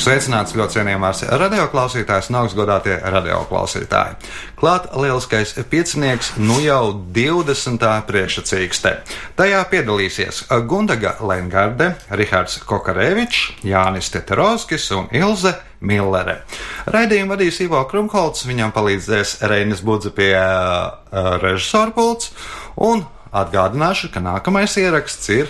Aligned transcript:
Sveicināts 0.00 0.54
ļoti 0.56 0.78
cienījamās 0.78 1.18
radioklausītājas 1.28 2.30
un 2.30 2.38
augstgadātie 2.40 2.94
radioklausītāji. 3.12 4.30
Klāt 4.56 4.86
lieliskais 4.96 5.52
piecinieks, 5.68 6.30
nu 6.40 6.56
jau 6.64 6.94
20. 7.12 7.84
priekšsacīkste. 8.08 8.94
Tajā 9.36 9.60
piedalīsies 9.68 10.46
Gundaga 10.70 11.18
Lengarde, 11.20 11.90
Rihards 12.16 12.62
Kokarevičs, 12.64 13.60
Jānis 13.68 14.08
Teterovskis 14.14 14.88
un 14.96 15.12
Ilze 15.12 15.52
Millere. 15.84 16.40
Raidījumu 16.88 17.36
vadīs 17.36 17.60
Ivo 17.60 17.84
Krumholts, 17.92 18.48
viņam 18.48 18.72
palīdzēs 18.72 19.42
Reinis 19.52 19.84
Budze 19.84 20.16
pie 20.16 20.32
uh, 20.32 21.36
režisora 21.44 21.92
pults 21.92 22.32
un 22.80 23.04
Atgādināšu, 23.30 24.08
ka 24.10 24.18
nākamais 24.18 24.72
ieraksts 24.80 25.28
ir 25.30 25.46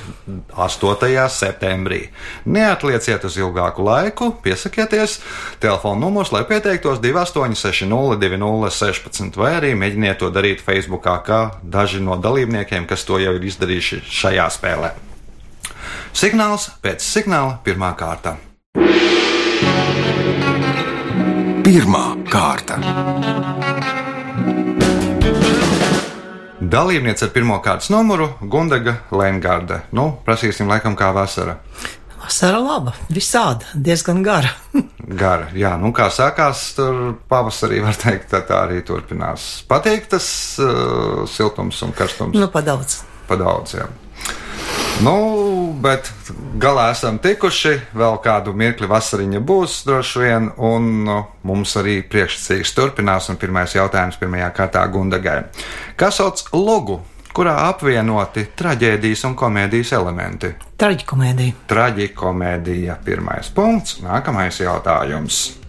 8. 0.53 1.29
septembrī. 1.33 2.13
Neatlieciet 2.45 3.25
uz 3.25 3.41
ilgāku 3.41 3.81
laiku, 3.87 4.37
piesakieties. 4.45 5.25
Telefona 5.65 5.97
numurs, 6.03 6.29
lai 6.35 6.43
pieteiktos 6.45 7.01
28602016, 7.01 9.33
vai 9.41 9.57
arī 9.57 9.73
mēģiniet 9.81 10.21
to 10.21 10.29
darīt 10.29 10.61
Facebook, 10.61 11.09
kā 11.25 11.57
daži 11.65 12.05
no 12.05 12.21
dalībniekiem, 12.21 12.85
kas 12.87 13.05
to 13.09 13.17
jau 13.23 13.33
ir 13.39 13.45
izdarījuši 13.49 14.03
šajā 14.05 14.47
spēlē. 14.53 14.93
Signāls 16.13 16.69
pēc 16.85 17.01
signāla 17.01 17.65
pirmā 17.65 17.97
kārta. 17.97 18.37
Pirmā 21.65 22.29
kārta. 22.29 22.77
Dalībniece 26.71 27.25
ar 27.27 27.31
pirmā 27.35 27.57
kārtas 27.65 27.89
numuru- 27.91 28.29
Gundaga 28.53 28.93
Lengarde. 29.11 29.81
Nu, 29.91 30.05
prasīsim, 30.27 30.69
laikam, 30.71 30.95
kā 30.95 31.09
vasara. 31.11 31.57
Vasara 32.21 32.61
laba, 32.63 32.93
visāda, 33.11 33.67
diezgan 33.75 34.23
gara. 34.23 34.53
Gara, 35.23 35.49
jā, 35.57 35.73
nu 35.81 35.91
kā 35.91 36.07
sākās, 36.15 36.61
tur 36.77 37.17
pavasarī 37.27 37.81
var 37.83 37.99
teikt, 37.99 38.29
tā, 38.31 38.45
tā 38.47 38.61
arī 38.69 38.85
turpinās. 38.87 39.65
Patīk 39.67 40.07
tas 40.13 40.29
uh, 40.63 41.25
siltums 41.27 41.81
un 41.83 41.91
karstums. 41.97 42.39
Nu, 42.39 42.47
pa 42.53 42.63
daudz. 42.63 43.01
Pa 43.27 43.41
daudz, 43.41 43.75
jā. 43.75 43.89
Nu, 45.01 45.73
bet 45.81 46.11
galā 46.61 46.91
esam 46.93 47.17
tikuši. 47.23 47.73
Vēl 47.97 48.19
kādu 48.21 48.53
mirkli 48.53 48.89
vasariņa 48.91 49.41
būs 49.49 49.79
droši 49.89 50.21
vien, 50.21 50.49
un 50.61 50.89
nu, 51.07 51.15
mums 51.49 51.73
arī 51.81 52.03
priekšsacīgs 52.05 52.75
turpinās. 52.77 53.31
Un 53.33 53.39
pirmais 53.41 53.73
jautājums 53.73 54.21
pirmajā 54.21 54.51
kārtā 54.59 54.83
Gundagai. 54.93 55.39
Kas 55.97 56.21
sauc 56.21 56.43
logu, 56.53 56.99
kurā 57.33 57.57
apvienoti 57.71 58.51
traģēdijas 58.61 59.25
un 59.31 59.39
komēdijas 59.41 59.95
elementi? 59.97 60.53
Traģikomēdija. 60.81 61.57
Traģikomēdija 61.71 62.99
pirmais 63.07 63.49
punkts, 63.57 64.03
nākamais 64.05 64.61
jautājums. 64.61 65.60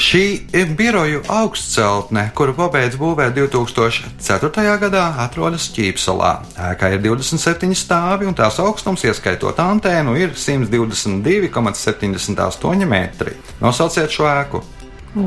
Šī 0.00 0.40
biroju 0.78 1.18
augstceltne, 1.28 2.30
kuru 2.32 2.54
pabeidz 2.56 2.96
būvēt 2.96 3.34
2004. 3.36 4.80
gadā, 4.80 5.12
atrodas 5.20 5.68
Ķīpselā. 5.74 6.40
Ēkā 6.70 6.88
ir 6.94 7.02
27 7.04 7.74
stāvi 7.76 8.24
un 8.24 8.32
tās 8.34 8.56
augstums, 8.64 9.04
ieskaitot 9.04 9.60
antēnu, 9.60 10.16
ir 10.16 10.32
122,78 10.32 12.88
metri. 12.88 13.36
Nosauciet 13.60 14.10
šo 14.14 14.24
ēku! 14.30 14.62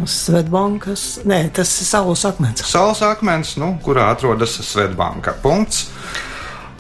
Svetbankas, 0.10 1.20
nē, 1.28 1.50
tas 1.54 1.70
ir 1.78 1.86
saules 1.92 2.26
akmens. 2.26 2.66
Saules 2.66 3.02
akmens, 3.06 3.54
nu, 3.62 3.78
kurā 3.86 4.10
atrodas 4.16 4.58
Svetbanka. 4.72 5.38
Punkts. 5.46 5.86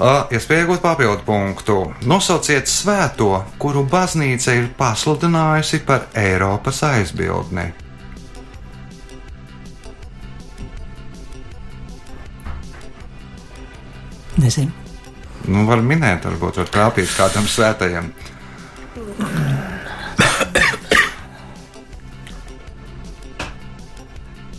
Uh, 0.01 0.25
Iespēja 0.33 0.65
iegūt 0.65 0.81
papildu 0.81 1.21
punktu. 1.27 1.93
Nosauciet 2.09 2.65
svēto, 2.65 3.45
kuru 3.61 3.85
baznīca 3.85 4.57
ir 4.57 4.73
pasludinājusi 4.81 5.85
par 5.85 6.09
Eiropas 6.17 6.81
aizbildni. 6.89 7.82
Nezinu. 14.43 14.71
Nu, 15.47 15.65
var 15.67 15.81
minēt, 15.83 16.23
varbūt 16.27 16.61
var 16.61 16.69
trāpīt 16.71 17.11
kādam 17.17 17.47
svētajam. 17.47 18.11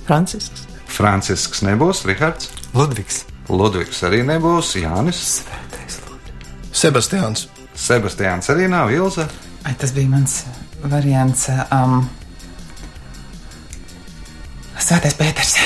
Francisks. 0.04 0.66
Francisks 0.94 1.62
nebūs, 1.64 2.04
Rihards. 2.08 2.50
Ludvigs. 2.76 3.24
Ludvigs 3.48 4.02
arī 4.06 4.20
nebūs, 4.28 4.74
Jānis. 4.80 5.22
Svētais 5.40 6.00
Ludvigs. 6.08 6.68
Sebastians. 6.72 7.46
Sebastians 7.74 8.52
arī 8.52 8.68
nav 8.70 8.92
Ilza. 8.94 9.28
Ai, 9.64 9.72
tas 9.80 9.94
bija 9.96 10.12
mans 10.12 10.42
variants. 10.84 11.48
Um, 11.72 12.04
Svētais 14.84 15.16
Pēters. 15.16 15.56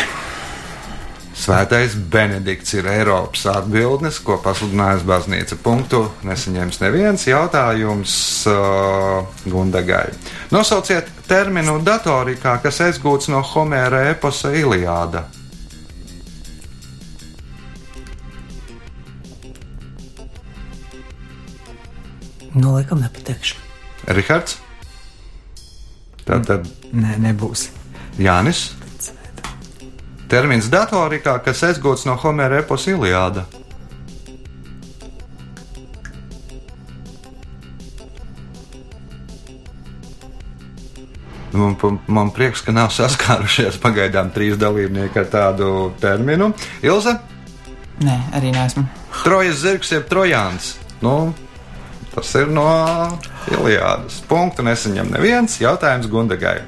Svētais 1.48 1.94
Benedikts 1.96 2.74
ir 2.76 2.84
Eiropas 2.92 3.46
atbildnis, 3.48 4.18
ko 4.20 4.34
pasludinājusi 4.44 5.06
baznīca. 5.08 5.56
Punktu 5.64 6.02
nesaņems 6.28 6.76
neviens 6.82 7.22
jautājums 7.24 8.16
uh, 8.52 9.24
Gundagai. 9.48 10.10
Nosauciet 10.52 11.08
terminu 11.24 11.78
datorikā, 11.80 12.58
kas 12.60 12.82
aizgūts 12.84 13.30
no 13.32 13.40
Homēra 13.40 14.02
eposa 14.10 14.52
Iliāda. 14.52 15.24
Nu, 22.52 22.74
laikam 22.76 23.00
nepateikšu. 23.00 23.56
Rihards? 24.20 24.60
Tad, 26.26 26.44
tad 26.44 26.68
Nē, 26.92 27.16
nebūs. 27.24 27.70
Jānis. 28.20 28.66
Termins 30.28 30.68
datorikā, 30.68 31.38
kas 31.44 31.64
aizgūts 31.70 32.04
no 32.08 32.18
Homēra 32.20 32.60
eposa 32.60 32.92
Iliāda. 32.92 33.46
Man, 41.58 41.74
man 42.06 42.30
prieks, 42.36 42.60
ka 42.62 42.74
nav 42.76 42.92
saskārušies 42.94 43.80
pagaidām 43.84 44.30
trīs 44.34 44.60
dalībnieki 44.60 45.24
ar 45.24 45.32
tādu 45.32 45.72
terminu. 46.02 46.52
Ilze, 46.84 47.16
Nē, 47.98 48.14
arī 48.36 48.52
neesmu. 48.54 48.84
Trojas 49.24 49.58
zirgs 49.64 49.90
jeb 49.90 50.04
trojāns. 50.10 50.76
Nu, 51.02 51.32
tas 52.14 52.30
ir 52.38 52.50
no 52.52 52.68
Iliādas. 53.50 54.20
Punktu 54.30 54.62
nesaņem 54.66 55.10
neviens 55.16 55.58
jautājums 55.58 56.06
Gundagai. 56.10 56.60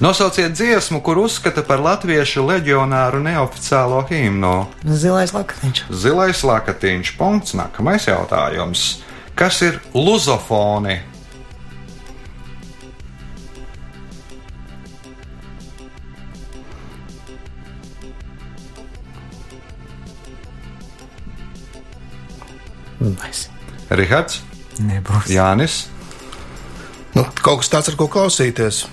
Nosauciet 0.00 0.52
dziesmu, 0.54 1.00
kur 1.02 1.18
uzskata 1.18 1.62
par 1.66 1.80
latviešu 1.82 2.44
leģionāru 2.46 3.18
neoficiālo 3.24 4.04
himnu. 4.06 4.68
Zilais 4.86 5.32
lakatiņš. 5.34 5.80
Zilais 5.90 6.42
lakatiņš. 6.46 7.12
Punkts. 7.18 7.56
Nākamais 7.58 8.06
jautājums. 8.06 9.00
Kas 9.34 9.58
ir 9.66 9.80
luzofoni? 9.94 11.00
Nezinu. 23.00 23.54
Rihards, 23.90 24.42
Nebūs. 24.78 25.30
Jānis, 25.32 25.86
Nu, 27.16 27.24
kaut 27.42 27.62
kas 27.64 27.70
tāds, 27.72 27.88
ar 27.90 27.96
ko 27.98 28.06
klausīties. 28.12 28.84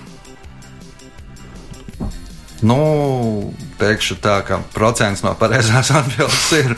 Nu, 2.64 3.52
teikšu 3.80 4.16
tā, 4.24 4.38
ka 4.46 4.62
procents 4.72 5.24
no 5.26 5.34
pareizās 5.36 5.90
atbildes 5.92 6.46
ir 6.56 6.76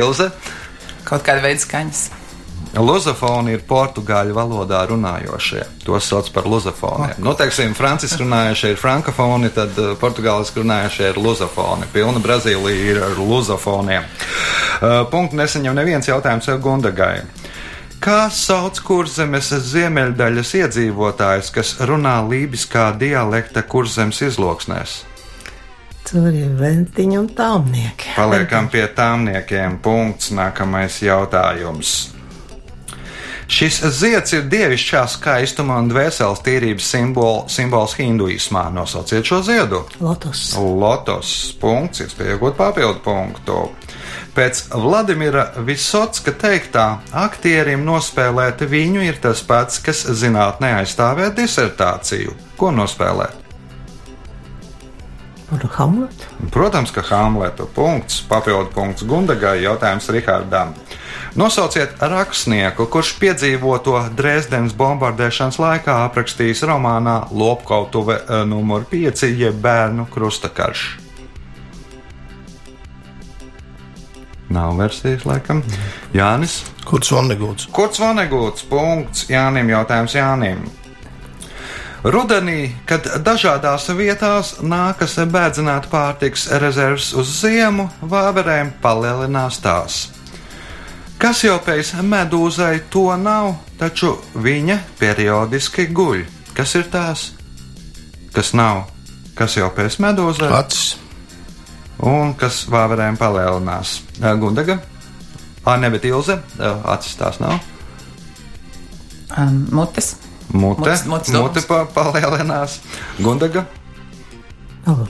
Ilze. 0.00 0.30
Kaut 1.06 1.22
kāda 1.26 1.44
veida 1.44 1.62
skaņas. 1.62 2.08
Luzofoni 2.70 3.56
ir 3.56 3.64
portugāļu 3.66 4.34
valodā 4.36 4.84
runājošie. 4.86 5.64
Tos 5.82 6.06
sauc 6.06 6.28
par 6.30 6.46
luzofoniem. 6.46 7.16
Nu, 7.18 7.32
teiksim, 7.34 7.74
franciski 7.74 8.22
runājošie 8.22 8.70
ir 8.74 8.78
frankofoni, 8.78 9.50
tad 9.54 9.74
uh, 9.74 9.96
portugāliski 9.98 10.62
runājošie 10.62 11.10
ir 11.10 11.18
luzofoni. 11.18 11.90
Pilna 11.90 12.22
Brazīlija 12.22 12.86
ir 12.92 13.02
ar 13.08 13.18
luzofoniem. 13.18 14.06
Uh, 14.06 15.02
punktu 15.10 15.40
nesaņem 15.40 15.82
neviens 15.82 16.10
jautājums 16.10 16.46
sev 16.46 16.62
Gundagai. 16.62 17.24
Kā 18.00 18.30
sauc 18.32 18.78
kurzemes 18.86 19.50
ziemeļdaļas 19.66 20.54
iedzīvotājus, 20.62 21.50
kas 21.52 21.74
runā 21.90 22.20
lībiskā 22.24 22.92
dialekta 23.02 23.66
kurzemes 23.66 24.22
izloksnēs? 24.30 25.00
Tur 26.10 26.32
ir 26.34 26.54
ventiņi 26.58 27.18
un 27.20 27.28
tāmnieki. 27.38 28.16
Paliekam 28.16 28.66
pie 28.72 28.88
tāmniekiem. 28.96 29.78
Punkts. 29.84 30.32
Nākamais 30.34 30.96
jautājums. 31.06 32.10
Šis 33.50 33.80
zieds 33.98 34.34
ir 34.34 34.44
dievišķā 34.50 35.00
skaistuma 35.10 35.80
un 35.82 35.88
dvēseles 35.90 36.42
tīrības 36.46 36.86
simbol, 36.86 37.40
simbols 37.50 37.96
hinduismā. 37.98 38.68
Nosauciet 38.74 39.26
šo 39.26 39.40
ziedu. 39.46 39.84
Lotus. 40.02 40.44
Lotos 40.58 41.32
punkts, 41.62 42.04
iespēja 42.04 42.36
iegūt 42.36 42.58
papildu 42.58 43.02
punktu. 43.06 43.58
Pēc 44.34 44.68
Vladimira 44.70 45.48
Visotska 45.66 46.34
teiktā, 46.38 46.86
aktierim 47.10 47.82
nospēlēt 47.86 48.62
viņu 48.70 49.02
ir 49.06 49.18
tas 49.22 49.42
pats, 49.46 49.82
kas 49.82 50.06
zinātnē 50.22 50.76
aizstāvēt 50.84 51.38
disertāciju. 51.42 52.38
Ko 52.58 52.70
nospēlēt? 52.74 53.39
Un 55.50 55.60
Hamlet. 55.76 56.28
Protams, 56.50 56.90
ka 56.90 57.02
Hamleta 57.02 57.66
punkts, 57.74 58.20
papildu 58.22 58.70
punkts 58.74 59.02
Gundagai, 59.02 59.56
jautājums 59.64 60.06
Rihardam. 60.14 60.74
Nosauciet 61.34 61.98
rakstnieku, 61.98 62.86
kurš 62.86 63.16
piedzīvoto 63.18 63.98
Dresdenes 64.14 64.76
bombardēšanas 64.78 65.58
laikā 65.58 65.96
aprakstījis 66.06 66.62
romānā 66.70 67.16
Lopkautuve 67.34 68.20
eh, 68.22 68.42
nr. 68.46 68.86
5, 68.90 69.26
jeb 69.34 69.58
bērnu 69.62 70.06
krustakarš. 70.14 70.86
Nav 74.50 74.78
versijas, 74.78 75.26
laikam. 75.26 75.62
Jānis. 76.14 76.60
Kurš 76.86 77.12
Vannegūts? 77.14 77.68
Kurts 77.74 78.02
Vanegūts, 78.02 78.66
punkts 78.70 79.28
Jānim, 79.30 79.70
jautājums 79.70 80.14
Jānim. 80.18 80.64
Rudenī, 82.00 82.70
kad 82.88 83.04
dažādās 83.20 83.90
vietās 83.92 84.54
nākas 84.64 85.18
bēdzināt 85.28 85.90
pārtiks 85.92 86.46
rezerves 86.62 87.10
uz 87.12 87.28
ziemu, 87.42 87.90
vāverēm 88.00 88.70
palielinās 88.80 89.58
tās. 89.60 89.98
Kas 91.20 91.42
jau 91.44 91.58
pēc 91.60 91.98
medūzai 92.00 92.86
to 92.88 93.10
nav, 93.20 93.50
taču 93.76 94.14
viņa 94.32 94.78
periodiski 94.96 95.90
guļ. 95.92 96.24
Kas 96.56 96.72
ir 96.80 96.88
tās? 96.88 97.26
Kas 98.32 98.54
nav? 98.56 98.86
Kas 99.36 99.58
jau 99.60 99.68
pēc 99.68 100.00
medūzai? 100.00 100.48
Acis. 100.56 100.96
Un 102.00 102.32
kas 102.32 102.62
vāverēm 102.72 103.20
palielinās? 103.20 103.98
Ā, 104.24 104.32
Gundaga? 104.40 104.78
Ā, 105.68 105.76
ne, 105.76 105.92
bet 105.92 106.08
Ilze? 106.08 106.40
Ā, 106.56 106.72
Acis 106.96 107.20
tās 107.20 107.44
nav. 107.44 107.60
Um, 109.36 109.66
mutes. 109.76 110.14
Mute, 110.52 110.94
mute 111.06 111.30
dūmus. 111.30 111.66
pa, 111.68 111.84
palielinās. 111.94 112.80
Gundaga? 113.22 113.66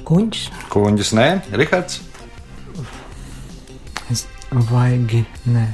Kuņģis. 0.04 0.48
Kuņģis 0.72 1.12
nē, 1.16 1.28
Rihards. 1.56 2.00
Es 4.10 4.26
vaigi, 4.50 5.24
nē. 5.48 5.66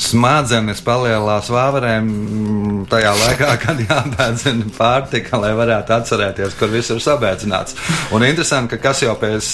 Smadzenes 0.00 0.80
palielinās 0.84 1.48
vāverēm 1.52 2.08
mm, 2.08 2.80
tajā 2.90 3.12
laikā, 3.16 3.50
kad 3.64 3.80
jābēdzina 3.84 4.70
pārtika, 4.76 5.40
lai 5.40 5.52
varētu 5.58 5.94
atcerēties, 5.96 6.56
kur 6.58 6.72
viss 6.72 6.92
ir 6.94 7.00
sabēdzināts. 7.04 7.76
Un 8.16 8.24
interesanti, 8.26 8.74
ka 8.74 8.90
kas 8.90 9.02
jau 9.04 9.14
pēc 9.20 9.52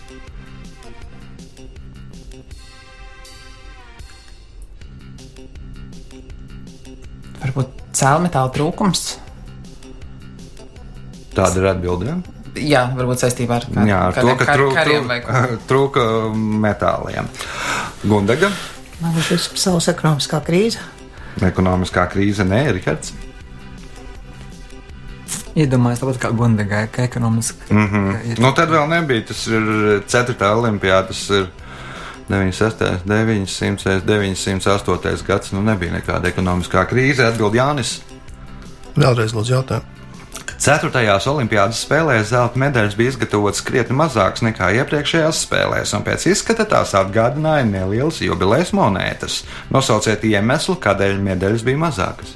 Varbūt 7.40 7.80
cēlmetāla 7.96 8.50
trūkums. 8.54 9.06
Tāda 11.30 11.62
ir 11.62 11.70
atbildība. 11.70 12.39
Jā, 12.54 12.86
varbūt 12.96 13.20
saistībā 13.22 13.56
ar, 13.60 13.64
kā, 13.74 13.84
Jā, 13.86 13.98
ar 14.08 14.12
to, 14.14 14.34
ka 14.36 14.44
kar- 14.44 14.56
trūk, 14.58 14.74
kariem 14.74 15.06
vai 15.08 15.20
ko. 15.20 15.32
trūk, 15.32 15.60
trūka 15.70 16.04
metāliem. 16.34 17.28
Gundaga, 18.04 18.50
Man 19.00 19.14
ir 19.16 19.22
šis 19.24 19.48
pasaules 19.54 19.88
ekonomiskā 19.88 20.40
krīze. 20.44 20.78
ekonomiskā 21.40 22.08
krīze, 22.12 22.44
nē, 22.44 22.72
Rikards. 22.72 23.12
Iedomājos, 25.58 26.00
tāpat 26.02 26.18
kā 26.22 26.30
Gundagai, 26.36 26.84
ka 26.92 27.02
ekonomiski. 27.02 27.72
Mm 27.74 27.86
-hmm. 27.86 28.38
Nu, 28.40 28.52
tad 28.52 28.68
vēl 28.70 28.88
nebija. 28.88 29.24
Tas 29.26 29.46
ir 29.46 29.62
4. 30.06 30.34
olimpiāda, 30.54 31.06
tas 31.06 31.30
ir 31.30 31.46
96, 32.28 33.02
900, 33.04 34.00
908 34.06 35.22
gads. 35.26 35.52
Nu, 35.52 35.62
nebija 35.62 35.92
nekāda 35.92 36.28
ekonomiskā 36.28 36.86
krīze. 36.86 37.24
Atbild 37.26 37.54
Jānis. 37.54 38.00
Vēlreiz 38.96 39.32
lūdzu 39.34 39.52
jautājumu. 39.52 39.99
Ceturtajās 40.60 41.24
Olimpiādas 41.30 41.78
spēlēs 41.86 42.34
zelta 42.34 42.60
medaļas 42.60 42.92
bija 42.98 43.14
izgatavotas 43.14 43.62
krietni 43.64 43.94
mazākas 43.96 44.42
nekā 44.44 44.66
iepriekšējās 44.82 45.38
spēlēs, 45.46 45.94
un 45.96 46.02
pēc 46.04 46.26
izskata 46.34 46.66
tās 46.68 46.92
atgādināja 46.98 47.64
nelielas 47.64 48.18
jubilejas 48.20 48.74
monētas. 48.76 49.38
Nosauciet 49.72 50.26
iemeslu, 50.28 50.76
kādēļ 50.84 51.22
medaļas 51.30 51.64
bija 51.64 51.80
mazākas. 51.86 52.34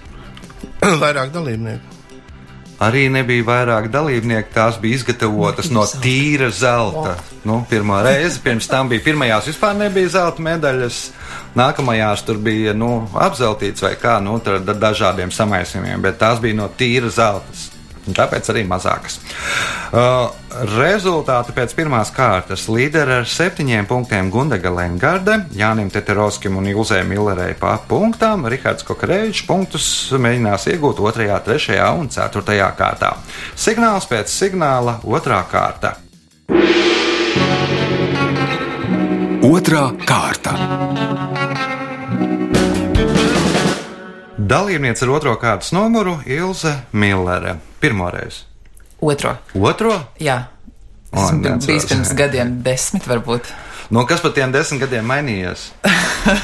Vairāk 1.03 1.35
dalībnieku. 1.35 1.93
Arī 2.85 3.05
nebija 3.13 3.45
vairāk 3.47 3.91
dalībnieku, 3.93 4.51
tās 4.57 4.81
bija 4.81 4.99
izgatavotas 4.99 5.69
no 5.73 5.85
tīra 5.85 6.49
zelta. 6.49 7.15
Nu, 7.45 7.61
pirmā 7.69 8.01
reize, 8.09 8.41
pirms 8.43 8.67
tam 8.73 8.89
bija 8.91 9.05
pirmajās 9.05 9.53
vispār 9.53 9.77
nebija 9.79 10.15
zelta 10.17 10.43
medaļas. 10.49 11.03
Nākamajās 11.61 12.25
tur 12.25 12.41
bija 12.43 12.73
nu, 12.73 13.05
apzeltīts 13.21 13.85
vai 13.85 13.95
kā, 14.01 14.17
nu, 14.25 14.41
ar 14.41 14.65
dažādiem 14.65 15.33
samaisījumiem, 15.33 16.03
bet 16.09 16.19
tās 16.25 16.41
bija 16.43 16.63
no 16.65 16.73
tīra 16.73 17.13
zelta. 17.13 17.74
Tāpēc 18.05 18.51
arī 18.53 18.65
mazākas. 18.69 19.17
Uh, 19.95 20.29
rezultāti 20.75 21.55
pēc 21.57 21.73
pirmās 21.79 22.11
kārtas 22.13 22.67
līderi 22.69 23.21
ar 23.21 23.29
septiņiem 23.29 23.89
punktiem 23.89 24.29
Gundaga 24.33 24.73
Lengarde, 24.75 25.39
Jānim 25.57 25.89
Teterovskim 25.93 26.59
un 26.61 26.69
Ilzē 26.69 27.01
Millerei 27.09 27.55
pa 27.57 27.79
punktām. 27.89 28.45
Rihards 28.51 28.85
Kokarevičs 28.85 29.47
punktus 29.49 29.89
mēģinās 30.13 30.69
iegūt 30.75 31.01
otrajā, 31.01 31.41
trešajā 31.49 31.91
un 31.97 32.13
ceturtajā 32.13 32.71
kārtā. 32.77 33.15
Signāls 33.57 34.09
pēc 34.11 34.29
signāla 34.29 34.99
otrā 35.09 35.41
kārta. 35.49 35.97
Otra 39.45 39.91
kārta. 40.05 40.55
Dalībniece 44.37 45.05
ar 45.07 45.11
otro 45.17 45.37
kārtas 45.41 45.73
numuru 45.73 46.19
Ilze 46.29 46.75
Millere. 46.93 47.57
Pirmoreiz. 47.85 48.45
Otro. 49.05 49.37
Otro? 49.61 49.93
Jā. 50.23 50.39
Tas 51.13 51.35
bija 51.37 51.81
pirms 51.85 52.15
gadiem, 52.23 52.57
desmit 52.65 53.05
varbūt. 53.09 53.51
No 53.93 54.07
kas 54.09 54.23
pat 54.25 54.33
tiem 54.39 54.53
desmit 54.55 54.81
gadiem 54.87 55.05
mainījies? 55.05 55.69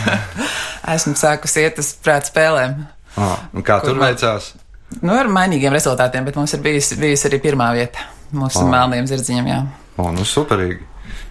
Esmu 0.94 1.16
sākusi 1.16 1.64
iet 1.64 1.80
uz 1.80 1.94
prāta 2.04 2.28
spēlēm. 2.28 2.82
Ah, 3.16 3.46
kā 3.64 3.80
tur 3.80 3.96
veicās? 4.00 4.52
Nu, 5.00 5.14
ar 5.16 5.30
mainīgiem 5.32 5.72
rezultātiem, 5.72 6.26
bet 6.28 6.36
mums 6.36 6.52
ir 6.56 6.60
bijusi, 6.64 6.98
bijusi 7.00 7.28
arī 7.30 7.40
pirmā 7.42 7.70
vieta 7.78 8.04
mūsu 8.36 8.60
oh. 8.66 8.70
melniem 8.70 9.08
zirdziņiem. 9.08 9.48
Jā. 9.48 9.60
O, 9.96 10.10
nu 10.12 10.26
superīgi. 10.28 10.84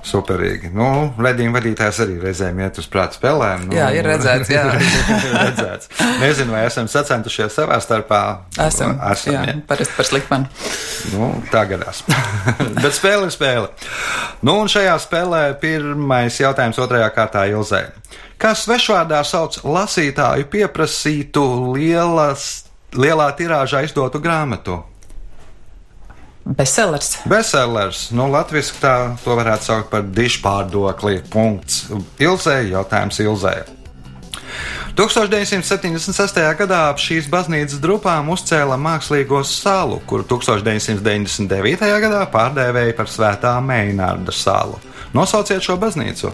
Superīgi. 0.05 0.69
Nu, 0.71 0.85
Redījuma 1.19 1.59
vadītājs 1.59 1.99
arī 2.05 2.15
reizēm 2.21 2.61
iet 2.63 2.77
uz 2.79 2.87
prāta 2.91 3.17
spēlēm. 3.17 3.65
Nu, 3.67 3.75
Jā, 3.75 3.89
ir 3.97 4.07
redzēts, 4.07 4.51
jā. 4.53 4.63
ir 4.77 5.35
redzēts. 5.35 5.89
Nezinu, 6.21 6.55
vai 6.55 6.63
esam 6.69 6.87
sacentušies 6.91 7.57
savā 7.59 7.79
starpā. 7.83 8.21
Esam. 8.63 8.95
esam 9.11 9.35
jā, 9.35 9.43
jā. 9.51 9.57
parasti 9.67 9.97
par 9.97 10.07
sliktu 10.07 10.33
man. 10.33 10.47
Nu, 11.11 11.29
tā 11.51 11.65
gadās. 11.69 12.03
Bet 12.83 12.95
spēle 12.95 13.27
ir 13.27 13.35
spēle. 13.35 13.67
Nu, 14.39 14.55
un 14.63 14.71
šajā 14.71 14.95
spēlē 15.03 15.43
pirmais 15.61 16.39
jautājums 16.39 16.79
otrajā 16.79 17.11
kārtā 17.15 17.43
Ilzē. 17.51 17.83
Kā 18.39 18.53
svešvārdā 18.55 19.19
sauc 19.27 19.59
lasītāju 19.67 20.47
pieprasītu 20.47 21.43
lielas, 21.75 22.69
lielā 22.95 23.27
tirāžā 23.35 23.83
izdotu 23.83 24.23
grāmatu? 24.23 24.79
Bestsellers. 26.45 27.17
Bestsellers, 27.29 28.09
nu, 28.15 28.29
latviešu 28.31 28.79
tā 28.81 28.93
to 29.23 29.35
varētu 29.37 29.67
saukt 29.69 29.91
par 29.91 30.07
dišpārdokli. 30.07 31.19
Punkts. 31.29 31.89
Ilzē, 32.21 32.61
jautājums 32.71 33.19
Ilzē. 33.21 33.57
1976. 34.99 36.39
gadā 36.59 36.79
ap 36.89 36.99
šīs 36.99 37.29
baznīcas 37.31 37.79
drupām 37.79 38.31
uzcēla 38.33 38.75
mākslīgo 38.81 39.43
salu, 39.47 40.01
kuru 40.09 40.25
1999. 40.27 41.85
gadā 42.03 42.25
pārdēvēja 42.33 42.97
par 42.97 43.11
Svētā 43.11 43.53
Meinārda 43.63 44.35
salu. 44.35 44.79
Nosauciet 45.15 45.63
šo 45.63 45.77
baznīcu! 45.79 46.33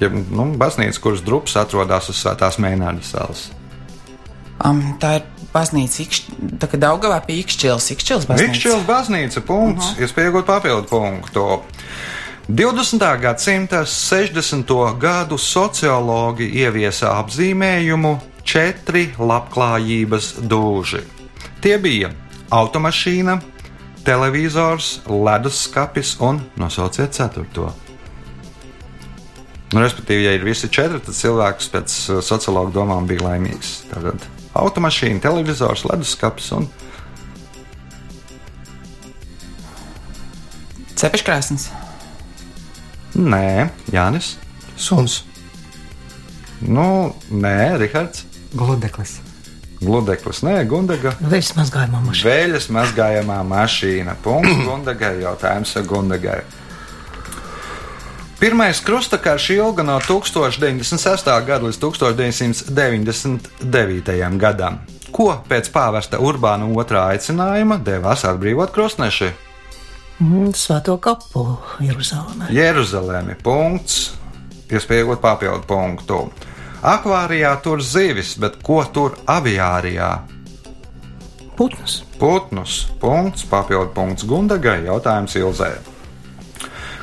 Ja, 0.00 0.08
nu, 0.08 0.46
baznīca, 0.56 1.02
kuras 1.02 1.20
drupas 1.26 1.58
atrodas 1.60 2.08
uz 2.08 2.22
Svētās 2.22 2.56
Meinārda 2.62 3.04
salas. 3.04 3.50
Um, 4.64 4.80
tā 5.00 5.18
ir 5.18 5.28
baznīca, 5.54 6.06
tā 6.62 6.68
kā 6.70 6.80
Daugavā 6.80 7.20
pie 7.26 7.40
Ikšķils, 7.42 7.90
Ikšķils 7.96 8.26
baznīca. 8.30 8.52
Mikšķils 8.52 8.86
baznīca, 8.88 9.42
punkts, 9.46 9.92
uh 9.92 9.98
-huh. 9.98 10.06
iespējot 10.06 10.46
papildu 10.46 10.88
punktu. 10.88 11.62
20. 12.48 13.20
gadsimta 13.20 13.84
60. 13.84 14.98
gadu 14.98 15.38
sociologi 15.38 16.48
ieviesa 16.58 17.12
apzīmējumu 17.20 18.18
četri 18.42 19.12
labklājības 19.18 20.32
dūži. 20.50 21.04
Tie 21.60 21.78
bija 21.78 22.10
automašīna, 22.50 23.40
televizors, 24.04 25.00
leduskapis 25.06 26.16
un 26.20 26.40
nosauciet 26.56 27.14
ceturto. 27.14 27.70
Nu, 29.70 29.84
respektīvi, 29.84 30.24
ja 30.24 30.34
ir 30.34 30.42
visi 30.42 30.66
četri, 30.68 30.98
tad 30.98 31.14
cilvēks 31.14 31.70
pēc 31.70 31.96
uh, 32.10 32.22
sociologa 32.24 32.74
domām 32.74 33.06
bija 33.06 33.28
laimīgs. 33.28 33.84
Tātad 33.92 34.26
automašīna, 34.58 35.22
televizors, 35.22 35.84
leduskapis 35.88 36.52
un 36.56 36.70
Cepeškrēsls. 41.00 41.70
Nē, 43.16 43.70
Jānis. 43.88 44.34
Suns. 44.76 45.22
Nu, 46.60 47.14
nē, 47.32 47.78
Rihards. 47.80 48.26
Gludeklis. 48.52 49.14
Gludeklis, 49.80 50.42
nē, 50.44 50.58
Gundaga. 50.68 51.14
Vēļas 51.24 51.54
mazgājumā 51.56 52.02
mašīna. 52.04 52.28
Vēļas 52.28 52.68
mazgājamā 52.76 53.38
mašīna. 53.48 54.18
Punkts 54.20 54.60
Gundagai. 54.66 55.14
Jautājums 55.22 55.72
Gundagai. 55.88 56.42
Pirmais 58.40 58.80
krustakarš 58.80 59.50
ilga 59.50 59.82
no 59.82 60.00
1096. 60.00 61.46
gada 61.46 61.66
līdz 61.66 61.78
1999. 61.78 64.38
gadam. 64.40 64.78
Ko 65.12 65.44
pēc 65.48 65.68
pāvesta 65.74 66.18
Urbāna 66.24 66.64
otrā 66.72 67.02
aicinājuma 67.12 67.76
devās 67.84 68.24
atbrīvot 68.24 68.72
krustneši? 68.72 69.28
Mm, 70.20 70.52
Svēto 70.56 70.96
kapu 70.96 71.58
Jeruzalemē. 71.84 72.48
Jeruzalemi. 72.48 73.34
Punkts. 73.42 74.12
Iespējot 74.72 75.20
papildu 75.20 75.62
punktu. 75.68 76.32
Akvārijā 76.80 77.60
tur 77.60 77.84
zivis, 77.84 78.38
bet 78.40 78.56
ko 78.64 78.80
tur 78.88 79.20
aviārijā? 79.28 80.18
Putnus. 81.60 82.08
Putnus. 82.18 82.88
Punkts. 83.00 83.44
Papildu 83.44 83.92
punkts 83.92 84.24
Gundagai. 84.24 84.88
Jautājums 84.88 85.36
Ilzē. 85.36 85.99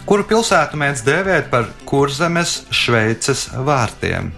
Kuru 0.07 0.23
pilsētu 0.23 0.77
mēdz 0.79 1.01
dēvēt 1.03 1.47
par 1.51 1.65
kurzemes 1.83 2.61
Šveices 2.71 3.49
vārtiem? 3.67 4.29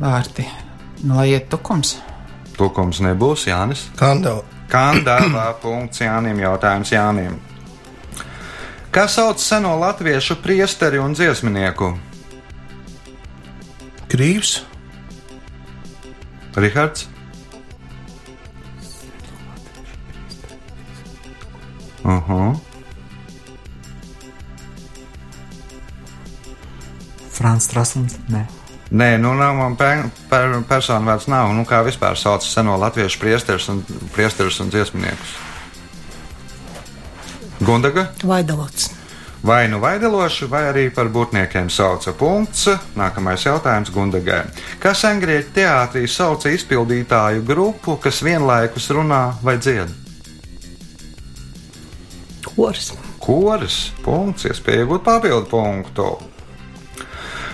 Vārti. 0.00 0.46
Nu, 1.04 1.18
lai 1.18 1.26
iet 1.34 1.50
tukums. 1.52 1.98
Tukums 2.56 3.02
nebūs 3.04 3.44
Jānis. 3.50 3.82
Kandela. 4.00 4.40
Kandāvā 4.72 5.50
punkts 5.62 6.00
Jānim. 6.00 6.40
Jautājums 6.40 6.94
Jānim. 6.96 7.36
Kā 8.92 9.04
sauc 9.04 9.44
seno 9.44 9.76
latviešu 9.84 10.38
priesteri 10.40 10.96
un 10.96 11.12
dziesminieku? 11.12 11.92
Krīvs. 14.12 14.60
Rihards. 16.54 17.08
Uh 22.04 22.28
-huh. 22.28 22.58
Frans 27.30 27.64
Strasons. 27.64 28.18
Nē. 28.28 28.44
Nē, 28.90 29.16
nu 29.18 29.34
nav 29.34 29.54
man 29.54 29.76
pe 29.76 30.04
per 30.28 30.62
personu 30.68 31.08
vārds 31.08 31.28
nav. 31.28 31.54
Nu, 31.54 31.64
kā 31.64 31.80
vispār 31.84 32.16
sauc 32.16 32.42
seno 32.42 32.76
latviešu 32.76 33.18
priesterus 33.18 33.68
un, 33.68 33.84
priesterus 34.12 34.60
un 34.60 34.68
dziesminiekus? 34.68 35.36
Gundaga? 37.60 38.10
Vaidalots. 38.24 38.81
Vai 39.42 39.68
nu 39.68 39.80
vaideloši, 39.82 40.46
vai 40.46 40.62
arī 40.70 40.84
par 40.94 41.08
būtniekiem 41.10 41.66
sauca 41.66 42.12
punkts. 42.14 42.68
Nākamais 42.94 43.42
jautājums 43.42 43.90
Gundagai. 43.90 44.44
Kā 44.78 44.92
sengrieķu 44.94 45.50
teātrī 45.56 46.04
sauca 46.06 46.52
izpildītāju 46.54 47.42
grupu, 47.46 47.96
kas 47.98 48.22
vienlaikus 48.22 48.86
runā 48.94 49.24
vai 49.42 49.56
dzied? 49.58 49.90
Koris. 52.52 52.92
Koris. 53.18 53.80
Punkts, 54.04 54.46
iespēja 54.46 54.84
iegūt 54.84 55.02
papildu 55.10 55.50
punktu. 55.50 56.31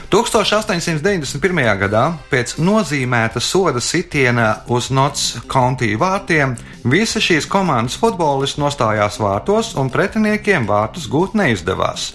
1891. 0.08 1.58
gadā 1.82 2.02
pēc 2.30 2.54
nozīmēta 2.64 3.42
soda 3.44 3.80
sitiena 3.84 4.62
uz 4.72 4.88
Nots 4.88 5.34
County 5.52 5.90
vārtiem 6.00 6.54
visi 6.88 7.20
šīs 7.20 7.44
komandas 7.50 7.98
futbolisti 8.00 8.62
nostājās 8.62 9.20
vārtos 9.20 9.74
un 9.76 9.92
pretiniekiem 9.92 10.64
vārtus 10.68 11.10
gūt 11.12 11.36
neizdevās. 11.36 12.14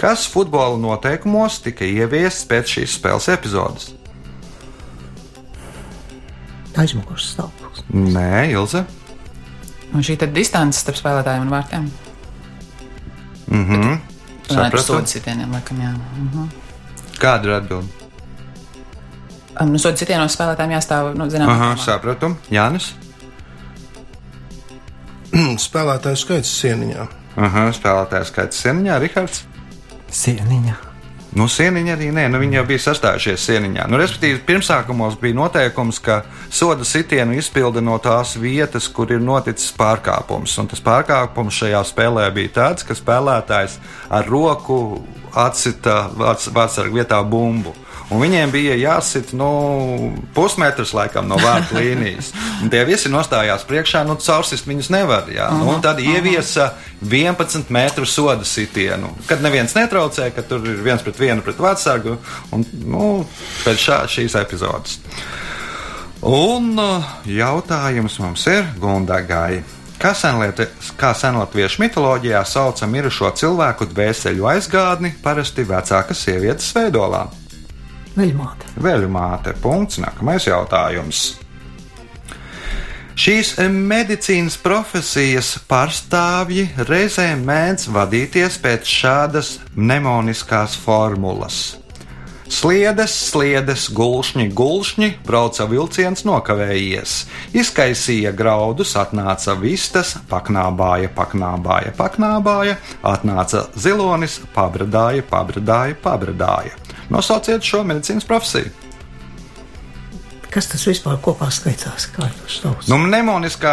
Kas 0.00 0.24
futbola 0.32 0.80
noteikumos 0.80 1.60
tika 1.60 1.84
ieviests 1.84 2.48
pēc 2.48 2.72
šīs 2.78 2.96
spēles 2.96 3.28
epizodes? 3.36 3.92
Aizmugures 6.80 7.34
stāvoklis. 7.36 7.84
Nē, 7.92 8.50
Ilze. 8.56 8.86
Un 9.92 10.04
šī 10.04 10.16
tad 10.24 10.32
distance 10.36 10.80
starp 10.80 11.04
spēlētājiem 11.04 11.44
un 11.44 11.52
vārtiem. 11.52 11.90
Mhm. 13.46 13.98
Par 14.46 14.70
Sapratu. 14.70 14.86
sodu 14.86 15.10
sitieniem, 15.10 15.52
laikam, 15.52 15.84
jā. 15.84 15.92
Mhm. 15.92 16.64
Kāda 17.20 17.48
ir 17.48 17.54
atbilde? 17.56 18.06
Um, 19.56 19.72
nu, 19.72 19.80
sodu 19.80 19.96
sitienos 19.96 20.34
spēlētājiem 20.36 20.74
jāstāv, 20.76 21.14
nu, 21.16 21.28
zinām, 21.32 21.48
Aha, 21.48 21.70
sapratu. 21.80 22.34
Jānis. 22.52 22.90
Spēlētāju 25.66 26.20
skaits 26.20 26.52
sieniņā. 26.60 27.06
Aha, 27.36 27.68
spēlētājs 27.76 28.32
skaits 28.32 28.60
sieniņā, 28.64 29.00
Rihards. 29.02 29.44
Sieniņa. 30.12 30.85
Nu, 31.36 31.44
sieniņa 31.52 31.92
arī 31.92 32.06
nē, 32.16 32.22
nu, 32.32 32.38
viņi 32.40 32.56
jau 32.56 32.62
bija 32.64 32.80
sastājušies 32.80 33.42
sieniņā. 33.44 33.84
Nu, 33.92 33.98
respektīvi, 34.00 34.38
pirmsākumos 34.46 35.18
bija 35.20 35.36
noteikums, 35.36 35.98
ka 36.00 36.22
soda 36.48 36.86
sitienu 36.88 37.36
izpilda 37.36 37.82
no 37.84 37.98
tās 38.00 38.38
vietas, 38.40 38.86
kur 38.88 39.12
ir 39.12 39.20
noticis 39.20 39.74
pārkāpums. 39.76 40.54
Un 40.62 40.70
tas 40.72 40.80
pārkāpums 40.86 41.58
šajā 41.60 41.82
spēlē 41.90 42.30
bija 42.32 42.54
tāds, 42.60 42.86
ka 42.88 42.96
spēlētājs 42.96 43.76
ar 44.16 44.30
roku 44.32 44.78
atsita 45.36 46.06
vārdsargu 46.16 47.02
vietā 47.02 47.20
bumbu. 47.20 47.74
Un 48.06 48.20
viņiem 48.22 48.52
bija 48.54 48.74
jāsit 48.78 49.32
nu, 49.34 49.48
pusmetrs 50.34 50.92
laikam, 50.94 51.26
no 51.26 51.38
vārtu 51.42 51.74
līnijas. 51.80 52.30
Un 52.62 52.70
tie 52.70 52.84
visi 52.86 53.10
nostājās 53.10 53.66
priekšā, 53.66 54.04
nu, 54.06 54.14
caursist 54.22 54.68
viņus 54.68 54.90
nevar. 54.94 55.26
Jā. 55.32 55.48
Nu, 55.54 55.72
un 55.74 55.82
tad 55.82 55.98
ieviesa 56.02 56.70
11 57.02 57.72
metru 57.74 58.06
soda 58.06 58.46
sitienu. 58.46 59.10
Kad 59.26 59.42
neviens 59.42 59.74
netraucē, 59.74 60.30
ka 60.36 60.44
tur 60.46 60.62
ir 60.70 60.84
viens 60.86 61.02
pret 61.02 61.18
vienu 61.18 61.42
pret 61.42 61.58
vārdsargu. 61.62 62.14
Un, 62.54 62.66
nu, 62.86 63.08
pēc 63.64 63.82
šā, 63.88 63.98
šīs 64.12 64.38
epizodes. 64.38 65.00
Un 66.26 66.76
uh, 66.80 67.16
jautājums 67.28 68.20
mums 68.22 68.46
ir 68.50 68.70
Gundagai. 68.82 69.64
Kā, 69.96 70.12
senlieti, 70.12 70.66
kā 71.00 71.10
senlatviešu 71.16 71.80
mitoloģijā 71.80 72.42
sauca 72.46 72.86
mirušo 72.90 73.30
cilvēku 73.40 73.88
dvēseļu 73.90 74.46
aizgādni, 74.52 75.14
parasti 75.24 75.64
vecākas 75.66 76.20
sievietes 76.26 76.68
veidolā? 76.76 77.24
Veļmāte. 78.16 78.70
Vēļu 78.80 79.10
māte. 79.12 79.52
Punkts. 79.60 80.00
Nākamais 80.00 80.48
jautājums. 80.48 81.26
Šīs 83.16 83.54
medicīnas 83.72 84.58
profesijas 84.60 85.54
pārstāvji 85.70 86.66
reizēm 86.84 87.46
mēdz 87.48 87.88
vadīties 87.88 88.58
pēc 88.60 88.92
šādas 88.92 89.54
mnemoniskās 89.72 90.76
formulas. 90.76 91.78
Sliedes, 92.46 93.14
sliedes, 93.32 93.88
gulšņi, 93.96 94.44
gulšņi, 94.54 95.08
brauca 95.26 95.64
vilciens 95.66 96.22
nokavējies. 96.28 97.16
Izkaisīja 97.58 98.30
graudus, 98.36 98.92
atnāca 99.00 99.56
vistas, 99.58 100.14
paknābāja, 100.30 101.10
paknābāja, 101.16 101.96
paknābāja, 101.98 102.76
atnāca 103.02 103.66
zilonis, 103.74 104.38
pabradāja, 104.54 105.26
pabradāja, 105.26 105.98
pabradāja. 106.04 106.85
Nosauciet 107.10 107.62
šo 107.62 107.84
medicīnas 107.86 108.26
profesiju. 108.26 108.85
Kas 110.56 110.70
tas 110.72 110.86
vispār 110.88 111.18
kopā 111.20 111.50
skaitās? 111.52 112.06
Kā 112.14 112.30
jūs 112.30 112.54
saucat? 112.62 112.86
Nu, 112.88 112.96
mnemoniskā 113.02 113.72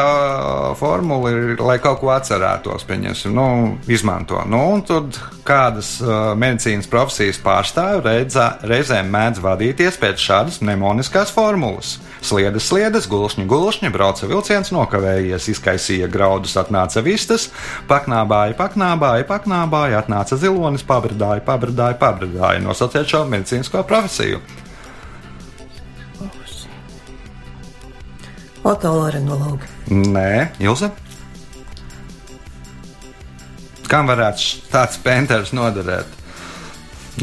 formula 0.75 1.29
ir, 1.31 1.53
lai 1.63 1.77
kaut 1.79 2.01
ko 2.01 2.09
atcerētos, 2.11 2.83
pieņemsim, 2.89 3.31
nu, 3.31 3.45
izmanto. 3.87 4.41
Nu, 4.51 4.59
un 4.73 4.81
tad 4.83 5.15
kādas 5.47 5.93
uh, 6.03 6.33
medicīnas 6.35 6.89
profesijas 6.91 7.39
pārstāvji 7.39 8.01
reizē, 8.03 8.47
reizēm 8.67 9.07
mēdz 9.15 9.39
vadīties 9.45 9.99
pēc 10.01 10.25
šādas 10.25 10.59
mnemoniskās 10.59 11.31
formulas. 11.31 11.93
Sliedes, 12.19 12.67
sliedes, 12.67 13.07
gulšņi, 13.07 13.47
gulšņi, 13.47 13.93
brauca 13.95 14.27
vilciens, 14.27 14.73
nokavējies, 14.75 15.47
izkaisīja 15.55 16.11
graudus, 16.11 16.57
atnāca 16.59 16.99
vistas, 17.05 17.47
paknābāja, 17.87 18.57
paknābāja, 18.59 19.23
paknābāja, 19.31 20.03
atnāca 20.03 20.35
zilonis, 20.35 20.83
pabradāja, 20.91 21.47
pabradāja, 21.47 21.95
pabradāja. 22.03 22.59
Nosauciet 22.67 23.07
šo 23.07 23.23
medicīnisko 23.31 23.87
profesiju. 23.87 24.43
Otolaryngologi. 28.63 29.67
Nē, 29.91 30.53
Ilze. 30.63 30.89
Kam 33.91 34.07
varētu 34.09 34.63
tāds 34.71 34.97
penters 35.03 35.51
noderēt 35.53 36.21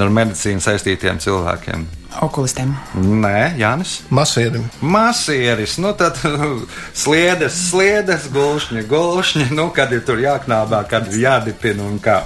ar 0.01 0.13
medicīnu 0.13 0.63
saistītiem 0.63 1.19
cilvēkiem? 1.23 1.87
Okulistiem. 2.21 2.75
Nē, 2.95 3.55
Jānis. 3.59 4.01
Masierim. 4.11 4.67
Masieris, 4.83 5.77
nu 5.79 5.93
tad 5.95 6.19
sliedes, 7.03 7.57
sliedes, 7.71 8.27
gulšņi, 8.35 8.85
gulšņi, 8.91 9.49
nu 9.55 9.69
kad 9.75 9.93
ir 9.95 10.03
tur 10.07 10.21
jāknābā, 10.23 10.83
kad 10.91 11.09
ir 11.11 11.23
jādipina 11.25 11.87
un 11.87 11.99
kā. 12.03 12.21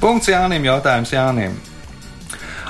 Punkts 0.00 0.32
Jānim, 0.32 0.64
jautājums 0.66 1.12
Jānim. 1.12 1.56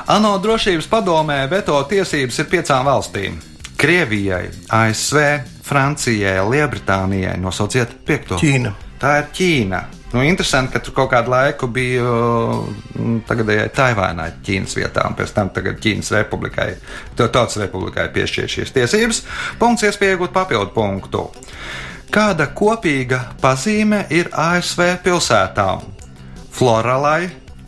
ANO 0.07 0.37
drošības 0.39 0.87
padomē 0.91 1.41
veto 1.51 1.79
tiesības 1.91 2.39
ir 2.39 2.51
piecām 2.51 2.87
valstīm- 2.87 3.39
Krievijai, 3.81 4.51
ASV, 4.71 5.23
Francijai, 5.67 6.39
Lielbritānijai. 6.51 7.37
Nosauciet 7.43 7.97
piekto. 8.07 8.39
Ķīna. 8.39 8.73
Tā 9.01 9.17
ir 9.21 9.31
Ķīna. 9.35 9.81
Nu, 10.13 10.23
interesanti, 10.23 10.73
ka 10.73 10.81
tur 10.81 10.95
kaut 10.95 11.11
kādu 11.11 11.33
laiku 11.33 11.67
bija 11.69 12.05
mm, 12.07 13.17
tagadējai 13.27 13.73
Taivānai 13.75 14.29
Ķīnas 14.47 14.77
vietā, 14.79 15.03
un 15.11 15.17
pēc 15.19 15.33
tam 15.35 15.51
Ķīnas 15.51 16.13
republikai, 16.15 16.69
to 17.19 17.27
tautas 17.35 17.59
republikai 17.61 18.07
piešķir 18.15 18.53
šīs 18.53 18.73
tiesības. 18.77 19.21
Punkts 19.59 19.89
iespēja 19.89 20.15
iegūt 20.15 20.33
papildu 20.37 20.71
punktu. 20.77 21.27
Kāda 22.15 22.47
kopīga 22.55 23.19
pazīme 23.43 24.05
ir 24.15 24.31
ASV 24.31 25.03
pilsētām? 25.05 25.83
Floralai, 26.57 27.27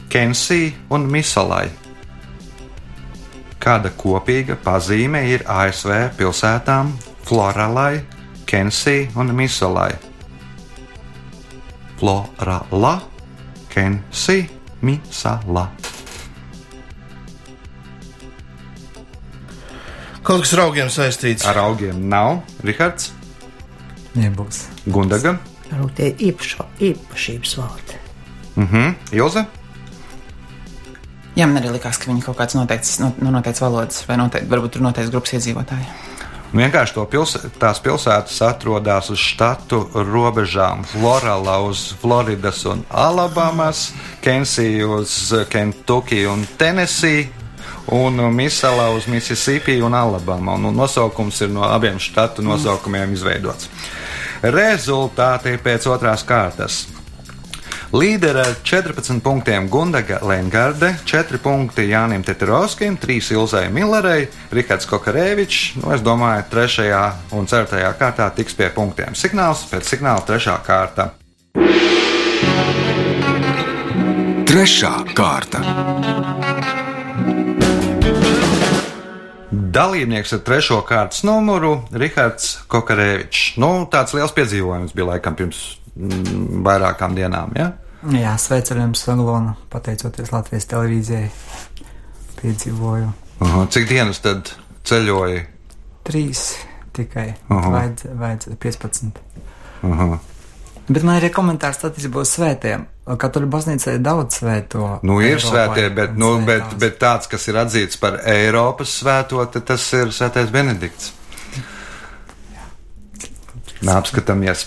Kensī 0.09 0.71
un 0.95 1.11
Misalai. 1.11 1.67
Kāda 3.59 3.91
kopīga 3.99 4.55
pazīme 4.63 5.27
ir 5.29 5.43
ASV 5.51 6.15
pilsētām 6.17 6.95
Floralai, 7.29 8.01
Kensī 8.49 9.09
un 9.21 9.35
Misalai? 9.37 9.93
Florala, 11.99 12.95
Kensī, 13.69 14.47
Misala. 14.81 15.67
Kaut 20.23 20.41
kas 20.45 20.53
ar 20.57 20.63
augiem 20.67 20.89
saistīts. 20.93 21.45
Ar 21.49 21.61
augiem 21.67 22.01
nav. 22.09 22.43
Rihards, 22.65 23.13
Nebūs. 24.19 24.65
Gundaga, 24.91 25.37
Varbūt 25.69 25.95
tie 26.01 26.09
īpašo, 26.31 26.65
īpašības 26.81 27.57
vārdi. 27.61 27.99
mhm, 28.57 28.95
Ilze. 29.13 29.45
Jā, 31.37 31.47
man 31.47 31.61
arī 31.61 31.77
likās, 31.77 31.99
ka 32.01 32.09
viņi 32.11 32.25
kaut 32.25 32.39
kāds 32.41 32.57
noteikts, 32.57 32.97
no, 33.05 33.13
nu, 33.21 33.31
noteikts 33.31 33.61
valodas, 33.63 34.01
vai 34.09 34.17
noteikti, 34.17 34.49
varbūt 34.51 34.73
tur 34.75 34.83
noteikts 34.83 35.13
grupas 35.13 35.37
iedzīvotāji. 35.37 35.87
Vienkārši 36.49 36.95
to 36.97 37.03
pils, 37.05 37.35
tās 37.61 37.81
pilsētas 37.85 38.39
atrodas 38.47 39.11
uz 39.13 39.21
štatu 39.21 39.83
robežām. 39.93 40.81
Florala 40.89 41.59
uz 41.61 41.91
Floridas 42.01 42.63
un 42.65 42.87
Alabamas, 42.89 43.91
Kensija 44.25 44.87
uz 44.99 45.35
Kentucky 45.53 46.25
un 46.27 46.47
Tennessee. 46.59 47.29
Un 47.89 48.21
Misala 48.37 48.91
uz 48.93 49.07
Mississippi 49.09 49.79
un 49.81 49.95
Alabama. 49.97 50.59
Un 50.59 50.77
nosaukums 50.77 51.41
ir 51.41 51.49
no 51.49 51.63
abiem 51.65 51.97
štatu 51.97 52.45
nosaukumiem 52.45 53.15
izveidots. 53.17 53.71
Rezultāti 54.45 55.57
pēc 55.65 55.89
otrās 55.89 56.25
kārtas. 56.29 56.83
Līdera 57.89 58.43
ar 58.45 58.57
14 58.69 59.23
punktiem 59.25 59.65
Gundaga 59.73 60.19
Lengarde, 60.21 60.91
4 61.09 61.39
punkti 61.41 61.87
Jānim 61.89 62.21
Teterovskim, 62.21 62.99
3 63.01 63.31
Ilzai 63.33 63.63
Millerei, 63.73 64.27
Rihards 64.53 64.85
Kokarēvičs. 64.91 65.79
Nu, 65.81 65.95
es 65.97 66.05
domāju, 66.05 66.45
3. 66.53 66.85
un 67.33 67.49
4. 67.49 67.81
kārtā 67.97 68.27
tiks 68.37 68.59
pie 68.59 68.69
punktiem. 68.77 69.17
Signāls 69.17 69.65
pēc 69.73 69.89
signāla 69.89 70.21
3. 70.29 70.59
kārta. 70.69 71.09
Trešā 74.53 74.93
kārta. 75.17 75.65
Dalībnieks 79.49 80.37
ar 80.37 80.45
trešo 80.45 80.83
kārtas 80.85 81.25
numuru- 81.25 81.79
Rihards 82.05 82.67
Kokarēvičs. 82.69 83.57
Nu, 83.57 83.89
tāds 83.89 84.13
liels 84.13 84.37
piedzīvojums 84.37 84.93
bija 84.93 85.15
laikam 85.15 85.41
pirms 85.41 85.78
vairākām 86.69 87.17
dienām. 87.19 87.55
Ja? 87.59 87.73
Jā, 88.15 88.37
sveicinājums 88.39 89.03
Saglonu, 89.03 89.57
pateicoties 89.73 90.31
Latvijas 90.33 90.69
televīzijai. 90.71 91.31
Piedzīvoju 92.39 93.09
Aha, 93.43 93.65
cik 93.75 93.89
dienas 93.91 94.21
tad 94.23 94.53
ceļoja? 94.87 95.43
trīs 96.09 96.55
tikai. 96.97 97.35
Aha. 97.53 97.71
Vajadz, 97.71 98.07
vajadz 98.19 98.49
15. 98.59 99.19
Aha. 99.87 100.19
Bet 100.89 101.05
man 101.05 101.19
ir 101.19 101.27
arī 101.27 101.29
komentārs 101.35 101.83
attiecībā 101.85 102.23
uz 102.25 102.31
svētiem. 102.33 102.87
Katoļu 103.21 103.49
baznīcā 103.53 103.99
ir 103.99 104.01
daudz 104.05 104.41
svēto. 104.41 104.87
Nu, 105.05 105.19
ir 105.21 105.37
Eiropā 105.37 105.51
svētie, 105.51 105.85
bet, 105.97 106.17
nu, 106.17 106.31
bet, 106.49 106.73
bet 106.81 106.97
tāds, 107.01 107.29
kas 107.29 107.45
ir 107.51 107.61
atzīts 107.61 108.01
par 108.01 108.19
Eiropas 108.29 108.95
svēto, 109.03 109.45
tas 109.53 109.85
ir 109.97 110.13
Svētais 110.17 110.51
Benedikts. 110.53 111.13
Nā, 113.85 113.99
apskatāmies. 114.01 114.67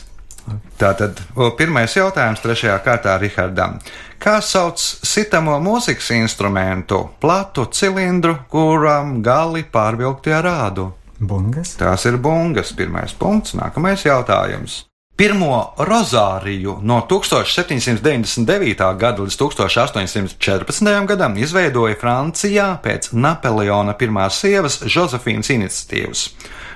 Tātad 0.81 1.19
pirmais 1.57 1.95
jautājums 1.95 2.41
trešajā 2.43 2.77
kārtā 2.85 3.17
Rihardam. 3.21 3.79
Kā 4.21 4.37
sauc 4.45 4.77
sitamo 4.81 5.57
mūzikas 5.63 6.11
instrumentu, 6.17 7.03
platu 7.21 7.65
cilindru, 7.73 8.37
kuram 8.51 9.19
gali 9.25 9.63
pārvilkti 9.63 10.33
ar 10.37 10.45
rādu? 10.45 10.91
Bungas. 11.21 11.75
Tās 11.77 12.05
ir 12.09 12.17
bungas. 12.17 12.73
Pirmais 12.77 13.13
punkts, 13.17 13.53
nākamais 13.57 14.05
jautājums. 14.05 14.85
Pirmo 15.21 15.75
rozāriju 15.85 16.79
no 16.81 16.95
1799. 17.09 18.87
gada 18.97 19.21
līdz 19.21 19.35
1814. 19.37 21.05
gadam 21.11 21.35
izveidoja 21.37 21.99
Francijā 22.01 22.71
pēc 22.81 23.11
Napoleona 23.13 23.93
pirmās 23.99 24.39
sievas 24.41 24.79
Josefīnas 24.81 25.51
iniciatīvas. 25.53 26.23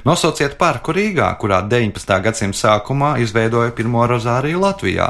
Nosauciet 0.05 0.53
parku 0.61 0.93
Rīgā, 0.93 1.31
kurā 1.41 1.63
19. 1.65 2.19
gadsimta 2.21 2.59
sākumā 2.59 3.15
izveidoja 3.23 3.71
pirmo 3.73 4.03
rozāriju 4.05 4.59
Latvijā. 4.61 5.07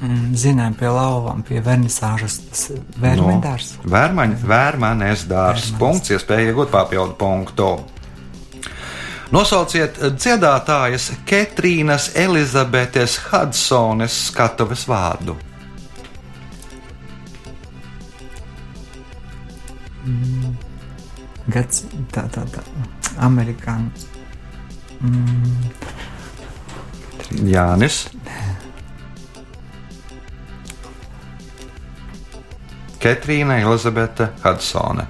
Mm, 0.00 0.32
Zinām, 0.34 0.74
pie 0.74 0.88
lauvām, 0.90 1.44
pie 1.46 1.60
vernisāžas. 1.62 2.40
Tas 2.48 2.62
ir 2.74 2.80
vērmendārs. 2.98 3.74
Vērmaņa, 3.84 4.38
vērmaņas 4.50 5.24
dārsts. 5.30 5.70
Vērmanis. 5.70 5.78
Punkts, 5.78 6.12
iespēja 6.16 6.50
iegūt 6.50 6.72
papildu 6.72 7.14
punktu. 7.20 7.68
Nosauciet 9.30 10.00
dziedātājas 10.16 11.12
Ketrīnas 11.28 12.08
Elizabetes 12.18 13.14
Hudsones 13.28 14.16
skatuves 14.32 14.88
vārdu. 14.90 15.36
Gads, 21.50 21.84
tā, 22.14 22.26
tā, 22.30 22.44
tā. 22.52 22.62
Amerikāņu. 23.26 23.90
Mm. 25.00 25.70
Jānis. 27.50 28.04
Ketrīna 33.00 33.56
Elizabete 33.64 34.28
Hudsone. 34.44 35.06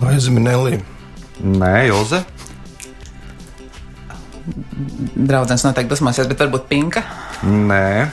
Laiza 0.00 0.30
Minelī. 0.32 0.78
Nē, 1.40 1.72
Ilze. 1.90 2.22
Draudzens 5.14 5.64
noteikti 5.66 5.90
dusmosies, 5.92 6.28
bet 6.30 6.40
varbūt 6.44 6.68
pinka. 6.70 7.02
Nē, 7.44 8.06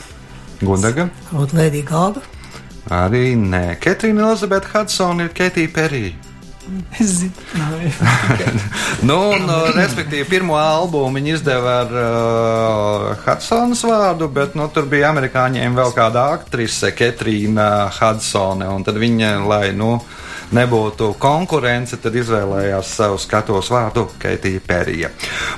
Gundaga. 0.64 1.08
Un 1.36 1.54
Lēdija 1.54 1.88
Gāga. 1.88 2.37
Arī 2.94 3.36
nē. 3.36 3.78
Ketrīna 3.84 4.30
Elizabete 4.30 4.72
Hudsone 4.72 5.28
ir 5.28 5.36
Ketija 5.36 5.74
Perija. 5.74 6.16
Es 7.00 7.22
zināju. 7.22 7.92
Nu, 9.08 9.16
un, 9.32 9.46
uh, 9.46 9.70
respektīvi, 9.76 10.26
pirmo 10.28 10.58
albumu 10.60 11.20
viņi 11.20 11.34
izdeva 11.38 11.76
ar 11.84 11.92
uh, 11.94 13.22
Hudsonas 13.24 13.84
vārdu, 13.88 14.28
bet 14.34 14.56
nu, 14.58 14.66
tur 14.74 14.88
bija 14.90 15.12
amerikāņiem 15.14 15.78
vēl 15.78 15.94
kāda 15.96 16.26
aktrise, 16.36 16.92
Ketrīna 16.98 17.88
Hudsone. 18.00 18.68
un 18.74 18.84
Tad 18.88 19.00
viņa, 19.00 19.36
lai 19.48 19.70
nu, 19.78 19.94
nebūtu 20.56 21.14
konkurence, 21.22 22.00
tad 22.04 22.16
izvēlējās 22.20 22.96
savu 23.00 23.20
skatos 23.22 23.72
vārdu 23.72 24.08
Keitija 24.20 24.64
Perija. 24.68 25.14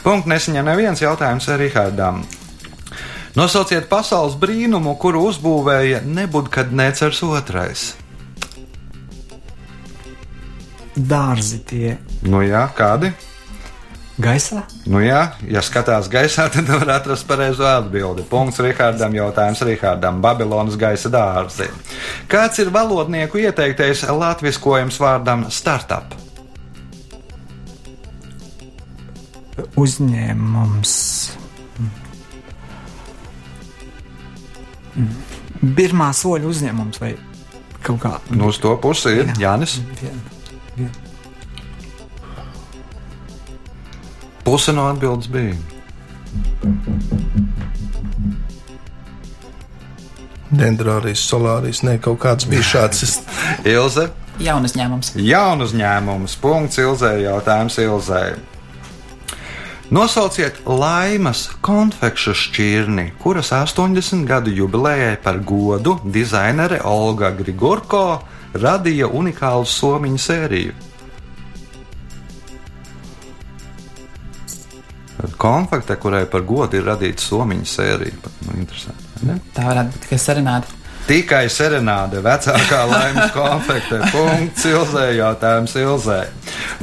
Punkts 0.06 0.30
nesaņem 0.30 0.70
neviens 0.74 1.02
jautājums 1.06 1.50
Rihardam. 1.58 2.22
Nosauciet 3.38 3.86
pasaules 3.90 4.36
brīnumu, 4.42 4.96
kuru 4.98 5.28
uzbūvēja 5.30 6.02
Nebudkadnēcers 6.06 7.22
otrais. 7.28 7.90
Dārzi 11.00 11.60
tie 11.64 11.98
Nu 12.28 12.42
jā, 12.44 12.66
kādi? 12.76 13.14
gaisā. 14.20 14.66
Nu 14.90 15.00
jā, 15.00 15.22
ja 15.48 15.62
skatās 15.64 16.10
gaisā, 16.12 16.50
tad 16.54 16.68
var 16.68 16.90
atrast 16.98 17.28
pareizo 17.30 17.64
atbildi. 17.70 18.26
Punkts 18.28 18.60
Rihardam, 18.60 19.16
jautājums 19.16 19.62
Rihardam. 19.64 20.20
Babilonas 20.22 20.76
gaisa 20.80 21.12
dārzi. 21.14 21.70
Kāds 22.28 22.60
ir 22.60 22.74
valodnieku 22.76 23.40
ieteiktais 23.46 24.04
latviskojums 24.10 25.00
vārdam 25.00 25.48
startup? 25.54 26.18
Uzņēmums. 29.80 30.94
Pirmā 35.76 36.10
soļa 36.16 36.48
uzņēmums 36.50 37.00
vai 37.02 37.14
kaut 37.84 38.00
kā 38.04 38.14
Nu, 38.32 38.48
uz 38.52 38.58
to 38.60 38.76
pusi 38.82 39.10
ir 39.22 39.34
Jānis. 39.40 39.78
Vien- 40.02 40.22
vien- 40.78 40.96
Puse 44.44 44.74
no 44.74 44.88
atbildes 44.90 45.28
bija. 45.30 45.54
Dendrārijas, 50.50 51.22
solārijas, 51.30 51.84
ne 51.86 51.98
kaut 52.02 52.20
kāds 52.24 52.48
bija 52.50 52.64
šāds. 52.66 53.20
Ilze. 53.70 54.08
Jaunas 54.42 54.74
ņēmums. 54.80 55.12
Jaunu 55.20 55.68
uzņēmumu. 55.68 56.30
Punkts 56.42 56.80
Ilzē. 56.82 57.12
Jautājums 57.26 57.76
Ilzē. 57.84 58.22
Nosauciet 59.90 60.60
laimas 60.70 61.48
konfekšu 61.66 62.36
šķirni, 62.38 63.08
kuras 63.18 63.50
80 63.52 64.28
gadu 64.30 64.52
jubilejai 64.54 65.16
par 65.24 65.40
godu 65.42 65.96
dizainere 66.06 66.78
Olga 66.86 67.32
Grigorko 67.34 68.20
radīja 68.54 69.08
unikālu 69.10 69.66
somiņu 69.66 70.22
sēriju. 70.22 70.76
Konfekte, 75.42 75.98
kurai 75.98 76.28
par 76.30 76.46
godu 76.46 76.78
ir 76.78 76.86
radīta 76.86 77.26
somiņu 77.26 77.66
sērija, 77.66 78.22
pat 78.22 78.46
nu, 78.46 78.60
interesanti. 78.62 79.26
Ne? 79.26 79.40
Tā 79.58 79.66
varētu 79.72 79.96
būt 79.96 80.06
tikai 80.06 80.22
serenāde. 80.22 80.79
Tikai 81.10 81.48
serenāde, 81.50 82.20
vecākā 82.22 82.84
laimes 82.86 83.32
konfekte. 83.34 83.98
Punkts, 84.14 84.68
Ilzē, 84.70 85.08
jautājums 85.18 85.74
Ilzē. 85.82 86.20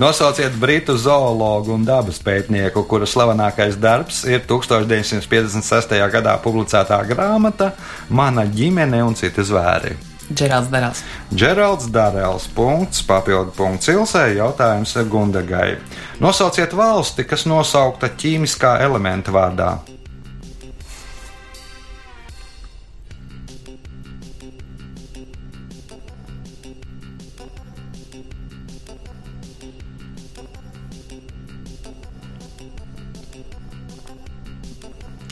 Nosauciet 0.02 0.56
britu 0.58 0.96
zoologu 0.98 1.70
un 1.76 1.84
dabas 1.86 2.18
pētnieku, 2.26 2.82
kura 2.90 3.06
slavenākais 3.06 3.78
darbs 3.78 4.24
ir 4.26 4.42
1956. 4.50 5.94
gadā 6.10 6.34
publicētā 6.42 6.98
grāmata 7.06 7.70
Mana 8.10 8.48
ģimene 8.50 9.04
un 9.06 9.14
citi 9.14 9.46
zvēri. 9.46 9.94
Džerāls 10.26 10.72
Darāls. 10.74 11.06
Džeralds 11.30 11.86
Dārēls, 11.94 12.50
punkts, 12.50 13.06
papildu 13.06 13.54
punkts 13.54 13.94
Ilsē, 13.94 14.32
jautājums 14.34 14.98
Gundagai. 15.06 15.76
Nosauciet 16.18 16.74
valsti, 16.74 17.22
kas 17.30 17.46
nosaukta 17.46 18.10
ķīmiskā 18.10 18.80
elementa 18.82 19.30
vārdā. 19.30 19.76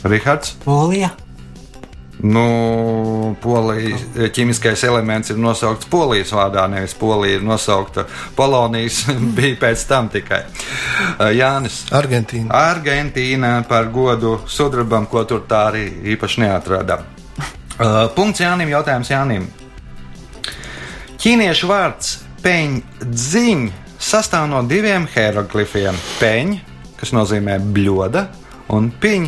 Rihards? 0.05 0.55
Polija. 0.65 1.09
Nu, 2.23 3.35
polijas 3.43 4.05
ķīmiskais 4.33 4.85
elements 4.87 5.33
ir 5.33 5.39
nosaukts 5.41 5.89
polijas 5.91 6.31
vārdā, 6.33 6.63
nevis 6.71 6.95
polija 6.95 7.39
ir 7.39 7.43
nosaukta 7.43 8.05
Polonijas, 8.37 9.01
bija 9.37 9.57
pēc 9.65 9.83
tam 9.89 10.07
tikai. 10.13 10.45
Uh, 10.45 11.29
Jānis. 11.35 11.83
Argentīna. 11.95 12.53
Argentīna 12.55 13.51
par 13.67 13.91
godu 13.93 14.37
sudrabam, 14.47 15.09
ko 15.11 15.25
tur 15.27 15.43
tā 15.49 15.65
arī 15.73 15.85
īpaši 16.15 16.45
neatrada. 16.45 17.01
Uh, 17.75 18.05
punkts 18.15 18.45
Jānim, 18.45 18.71
jautājums 18.71 19.11
Jānim. 19.11 19.49
Ķīniešu 21.19 21.67
vārds 21.67 22.19
peņģziņ 22.45 23.65
sastāv 23.99 24.47
no 24.51 24.61
diviem 24.69 25.07
hieroglifiem- 25.11 25.97
peņ, 26.21 26.59
kas 26.99 27.11
nozīmē 27.11 27.59
bļoda, 27.75 28.27
un 28.69 28.91
piņ, 29.01 29.27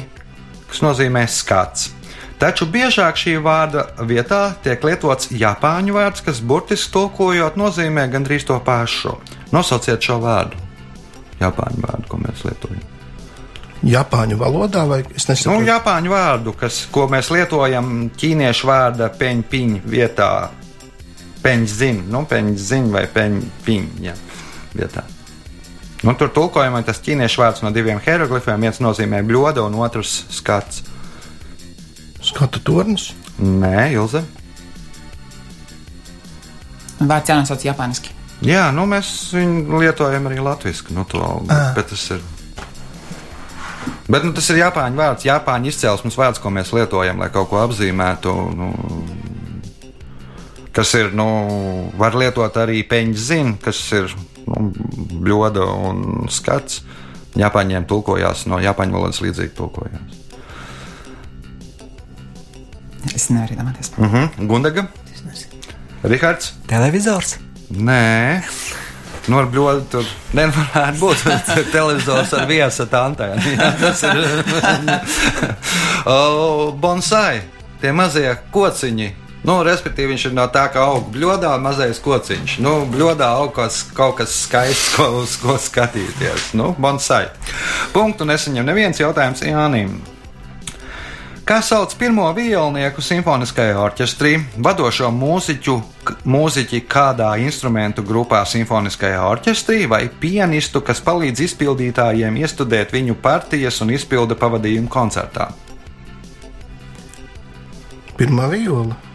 kas 0.72 0.84
nozīmē 0.86 1.24
skats. 1.32 1.92
Taču 2.38 2.68
biežāk 2.70 3.18
šī 3.18 3.40
vārda 3.42 3.88
vietā 4.06 4.52
tiek 4.62 4.84
lietots 4.86 5.32
japāņu 5.34 5.96
vārds, 5.96 6.22
kas 6.26 6.42
burtiski 6.46 6.94
tulkojot 6.94 7.58
nozīmē 7.58 8.06
gandrīz 8.14 8.46
to 8.46 8.60
pašu. 8.62 9.16
Nosauciet 9.56 10.06
šo 10.06 10.20
vārdu. 10.22 10.62
Japāņu 11.42 11.82
vārdu, 11.82 12.06
ko 12.12 12.22
mēs 12.22 12.46
lietojam. 12.46 12.86
Japāņu 13.88 14.38
valodā 14.38 14.86
vai 14.90 15.02
es 15.02 15.28
Nu, 15.28 15.34
nesaprotu? 15.34 15.68
Japāņu 15.70 16.14
vārdu, 16.14 16.54
kas, 16.58 16.80
ko 16.94 17.08
mēs 17.10 17.30
lietojam 17.34 17.92
ķīniešu 18.18 18.70
vārda 18.70 19.10
peņķiņa 19.18 19.84
vietā. 19.86 20.32
Peņķziņa, 21.42 22.08
nu, 22.14 22.26
peņķziņa 22.30 22.94
vai 22.94 23.06
peņķiņa 23.18 24.18
vietā. 24.78 25.06
Nu, 26.06 26.14
tur 26.14 26.30
tulkojumā 26.30 26.84
tas 26.86 27.00
ķīniešu 27.02 27.42
vārds 27.42 27.64
no 27.66 27.72
diviem 27.74 28.02
hieroglifiem. 28.04 28.62
viens 28.62 28.82
nozīmē 28.84 29.24
bļoda, 29.26 29.64
un 29.66 29.80
otrs 29.82 30.26
skats. 30.30 30.84
Skatu 32.22 32.62
tornis. 32.62 33.14
Nē, 33.40 33.94
Ilze. 33.96 34.22
Vārds 37.00 37.30
jānosauc 37.30 37.66
japāniski. 37.66 38.14
Jā, 38.46 38.68
nu, 38.74 38.86
mēs 38.90 39.34
viņu 39.34 39.80
lietojam 39.82 40.30
arī 40.30 40.42
latviešu. 40.46 40.94
Nu, 40.94 41.06
to, 41.10 41.22
bet, 41.50 41.74
bet 41.78 41.90
tas 41.94 42.04
ir. 42.14 42.22
Bet 44.08 44.24
nu, 44.24 44.32
tas 44.36 44.48
ir 44.54 44.62
Japāņu 44.62 45.00
vārds, 45.00 45.26
Japāņu 45.28 45.72
izcelsmes 45.72 46.18
vārds, 46.18 46.40
ko 46.40 46.52
mēs 46.54 46.72
lietojam, 46.76 47.20
lai 47.20 47.32
kaut 47.34 47.50
ko 47.52 47.60
apzīmētu. 47.64 48.34
Nu, 48.56 48.70
kas 50.76 50.94
ir, 51.00 51.12
nu, 51.18 51.28
var 51.98 52.16
lietot 52.16 52.56
arī 52.62 52.84
peņģzina, 52.88 53.58
kas 53.66 53.82
ir 53.98 54.14
nu, 54.48 54.72
bļoda 55.24 55.66
un 55.90 56.30
skats. 56.32 56.82
Japāņiem 57.38 57.86
tulkojās 57.86 58.48
no 58.50 58.58
Japāņu 58.64 58.98
valodas 58.98 59.22
līdzīgi 59.22 59.54
tulkojās. 59.58 60.16
Es 63.14 63.30
nevaru 63.30 63.54
iedomāties. 63.54 63.92
Uh 63.98 64.14
-huh. 64.14 64.48
Gundaga, 64.48 64.88
Rihards. 66.04 66.54
Televizors. 66.68 67.38
Nē, 67.70 68.42
nu, 69.28 69.38
ar 69.38 69.48
bļodu 69.52 69.86
tur 69.92 70.10
nevarētu 70.38 71.00
būt 71.02 71.24
televizors 71.76 72.34
ar 72.34 72.46
viesat 72.48 72.94
antēnu. 72.94 73.42
Jā, 73.58 73.72
tas 73.82 74.04
ir 74.08 74.18
o, 76.16 76.72
bonsai, 76.72 77.42
tie 77.82 77.92
mazie 77.92 78.38
kociņi. 78.52 79.27
Nu, 79.48 79.62
respektīvi, 79.64 80.12
viņš 80.12 80.26
ir 80.28 80.34
no 80.36 80.44
tā, 80.52 80.66
ka 80.74 80.84
aug 80.90 81.06
bļodā 81.14 81.54
mazais 81.64 82.02
kociņš. 82.04 82.58
Nu, 82.60 82.82
bļodā 82.92 83.30
aug 83.40 83.54
kas, 83.56 83.80
kaut 83.96 84.18
kas 84.20 84.34
skaists, 84.44 84.98
ko, 84.98 85.08
uz 85.22 85.38
ko 85.40 85.56
skatīties. 85.56 86.52
Nu, 86.60 86.74
bonsai. 86.76 87.30
Punktu 87.96 88.28
nesaņem 88.28 88.68
neviens 88.68 89.00
jautājums 89.00 89.46
Jānim. 89.48 89.96
Kā 91.48 91.62
sauc 91.64 91.94
pirmo 91.96 92.26
violnieku 92.36 93.00
simfoniskajā 93.00 93.78
orķestrī, 93.80 94.34
vadošo 94.60 95.14
mūziķu, 95.16 95.78
mūziķi 96.28 96.84
kādā 96.92 97.30
instrumentu 97.40 98.04
grupā 98.04 98.44
simfoniskajā 98.44 99.24
orķestrī 99.30 99.88
vai 99.88 100.04
pianistu, 100.12 100.84
kas 100.84 101.00
palīdz 101.08 101.48
izpildītājiem 101.48 102.44
iestudēt 102.44 102.92
viņu 102.92 103.16
partijas 103.24 103.80
un 103.80 103.96
izpilda 103.96 104.36
pavadījumu 104.36 104.92
koncertā? 104.92 105.54
Pirmā 108.20 108.52
viola. 108.52 109.07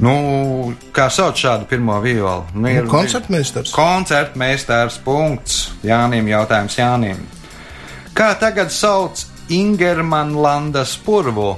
Nu, 0.00 0.12
kā 0.96 1.08
sauc 1.12 1.36
šādu 1.36 1.66
pirmo 1.68 1.98
violu? 2.00 2.46
Nu, 2.54 2.68
ir- 2.68 2.86
Koncertmeistars. 2.88 3.72
Koncertmeistars. 3.76 4.98
Punkts. 5.04 5.58
Jānim 5.84 6.28
jautājums 6.30 6.76
Jānim. 6.78 7.18
Kā 8.14 8.30
tagad 8.40 8.70
sauc 8.72 9.24
Ingermanlandas 9.50 10.96
purvu? 11.04 11.56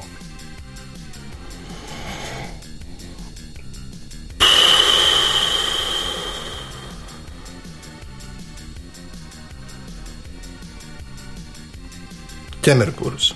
Ķemerpurs. 12.63 13.33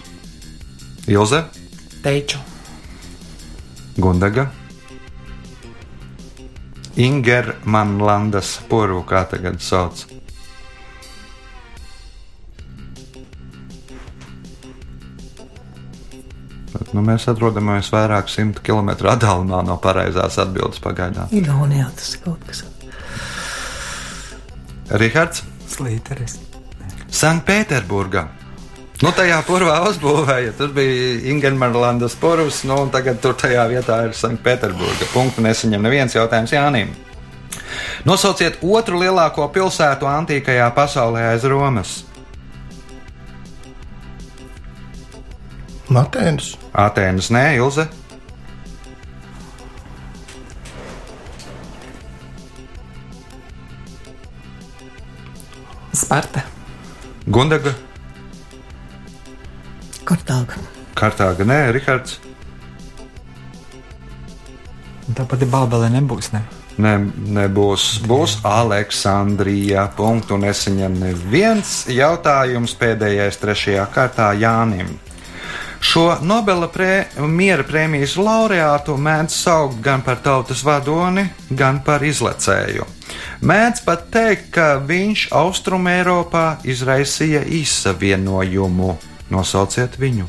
Ilze, 1.10 1.42
Teiču. 2.04 2.38
Gundaga. 3.98 4.46
Ingermanlandas 6.96 8.54
purvu, 8.70 9.02
kā 9.04 9.26
tagad 9.28 9.60
sauc. 9.60 10.06
Bet, 16.72 16.94
Nu, 16.96 17.02
mēs 17.04 17.26
atrodamies 17.28 17.90
vairāk 17.92 18.30
simtu 18.32 18.64
kilometru 18.64 19.10
attālumā 19.12 19.60
no 19.66 19.76
pareizās 19.80 20.38
atbildes 20.40 20.80
pagaidām. 20.84 21.28
Igaunijā 21.36 21.90
tas 21.96 22.16
kaut 22.24 22.40
kas. 22.48 22.64
Rihards, 24.96 25.42
Slīteris. 25.68 26.38
Sanktpēterburgā. 27.12 28.26
Nu, 29.04 29.10
tajā 29.12 29.42
purvā 29.44 29.76
uzbūvēja. 29.90 30.54
Tur 30.56 30.70
bija 30.76 31.18
Ingermanlandas 31.28 32.16
purvs, 32.16 32.62
nu, 32.68 32.78
un 32.86 32.92
tagad 32.94 33.20
tur 33.20 33.36
tajā 33.36 33.66
vietā 33.68 33.98
ir 34.06 34.16
Sanktpēterburga. 34.16 35.10
Punktu 35.12 35.44
nesaņem 35.44 35.84
neviens 35.84 36.16
jautājums 36.16 36.54
Jānim. 36.56 36.94
Nosauciet 38.08 38.62
otru 38.64 39.02
lielāko 39.02 39.44
pilsētu 39.52 40.08
antīkajā 40.08 40.70
pasaulē 40.76 41.26
aiz 41.34 41.44
Romas. 41.44 41.98
Matēns. 45.92 46.54
Atēnas, 46.76 47.28
nē, 47.32 47.44
Ilze, 47.60 47.86
Sparta. 55.96 56.42
Gundaga, 57.26 57.72
Kartāga. 60.06 60.60
Kartāga, 60.96 61.46
nē, 61.48 61.60
Rihards. 61.76 62.20
Tāpat 65.16 65.42
ir 65.42 65.50
Bābelē 65.50 65.90
nebūs. 65.94 66.32
Ne? 66.34 66.42
Ne, 66.82 66.94
nebūs. 67.36 68.02
Būs 68.06 68.40
Aleksandrija. 68.44 69.86
Punktu 69.96 70.36
nesaņem 70.40 70.98
neviens 71.00 71.86
jautājums 71.88 72.74
pēdējais 72.78 73.40
trešajā 73.42 73.86
kārtā 73.94 74.32
Jānim. 74.36 74.90
Šo 75.86 76.16
Nobela 76.24 76.66
prē, 76.72 77.06
miera 77.30 77.64
prēmijas 77.64 78.16
laureātu 78.18 78.96
mēdz 78.98 79.34
saukt 79.36 79.82
gan 79.84 80.02
par 80.02 80.18
tautas 80.24 80.64
vadoni, 80.66 81.26
gan 81.50 81.82
par 81.84 82.02
izlecēju. 82.02 82.86
Mēdz 83.46 83.82
pat 83.84 84.08
teikt, 84.10 84.48
ka 84.56 84.68
viņš 84.82 85.28
Austrumē 85.36 85.98
Eiropā 86.00 86.46
izraisīja 86.64 87.44
izsavienojumu. 87.60 88.96
Nosauciet 89.30 89.98
viņu! 89.98 90.28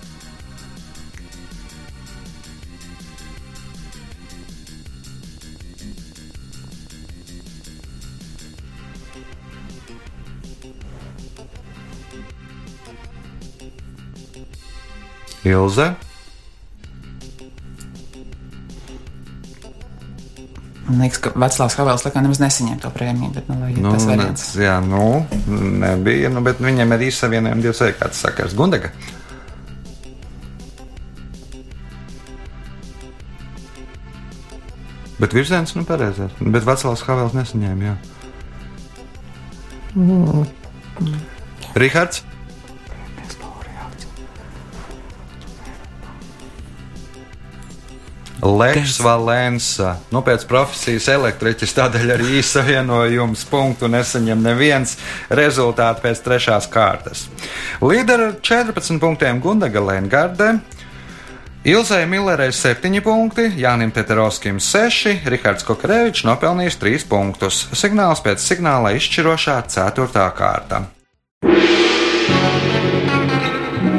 Ilze, 15.47 15.93
Man 20.87 21.01
liekas, 21.03 21.19
ka 21.19 21.33
Veclāvs 21.35 21.75
Havels 21.75 22.05
laikam 22.05 22.23
nemaz 22.23 22.39
nesaņēma 22.39 22.79
to 22.79 22.89
prēmiju, 22.95 23.33
bet, 23.35 23.49
nu, 23.51 23.57
lai 23.59 23.73
ir 23.73 23.79
nu, 23.83 23.91
tas 23.91 24.05
ne, 24.07 24.13
variants. 24.15 24.43
jā, 24.55 24.77
nu, 24.85 25.25
nebija, 25.83 26.31
nu, 26.31 26.43
bet 26.45 26.61
viņiem 26.63 26.95
ir 26.95 27.03
izsavienojumi 27.09 27.65
dievs 27.65 27.81
vai 27.83 27.89
kāds 27.99 28.21
sakars. 28.23 28.55
Gundaga. 28.55 28.93
Bet 35.17 35.33
virziens, 35.35 35.75
nu, 35.75 35.83
pareizais. 35.83 36.31
Bet 36.39 36.63
Vecāls 36.63 37.03
Havels 37.09 37.35
nesaņēma, 37.35 37.91
jā. 37.91 37.95
Rihards. 41.75 42.23
Leks 48.47 48.99
Valensa, 49.03 49.97
nu 50.13 50.21
pēc 50.23 50.45
profesijas 50.47 51.09
elektriķis, 51.11 51.73
tādēļ 51.75 52.13
arī 52.15 52.29
īsavienojums 52.39 53.43
punktu 53.51 53.89
nesaņem 53.91 54.39
neviens 54.43 54.95
rezultāti 55.27 56.05
pēc 56.05 56.23
trešās 56.23 56.69
kārtas. 56.71 57.25
Līderi 57.83 58.29
ar 58.29 58.37
14 58.39 59.01
punktiem 59.03 59.41
Gundaga 59.43 59.83
Lengarde, 59.83 60.51
Ilzai 61.67 62.05
Millerei 62.07 62.53
7 62.55 63.01
punkti, 63.03 63.49
Jānim 63.59 63.91
Teterovskim 63.91 64.61
6, 64.63 65.27
Rihards 65.27 65.67
Kokarevičs 65.67 66.23
nopelnījis 66.23 66.79
3 66.79 67.07
punktus. 67.09 67.65
Signāls 67.75 68.23
pēc 68.23 68.39
signāla 68.39 68.93
izšķirošā 68.95 69.59
4. 69.75 70.29
kārta. 70.37 70.85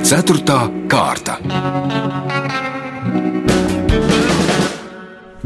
Ceturtā 0.09 0.63
kārta. 0.89 1.37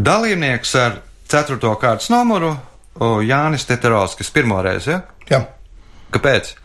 Dalībnieks 0.03 0.73
ar 0.83 0.97
4. 1.31 1.59
kārtas 1.79 2.09
numuru 2.11 2.57
Jānis 3.23 3.67
Teterovskis 3.69 4.33
pirmo 4.35 4.59
reizi. 4.65 4.91
Ja? 4.91 5.03
Jā. 5.31 5.39
Kāpēc? 6.13 6.57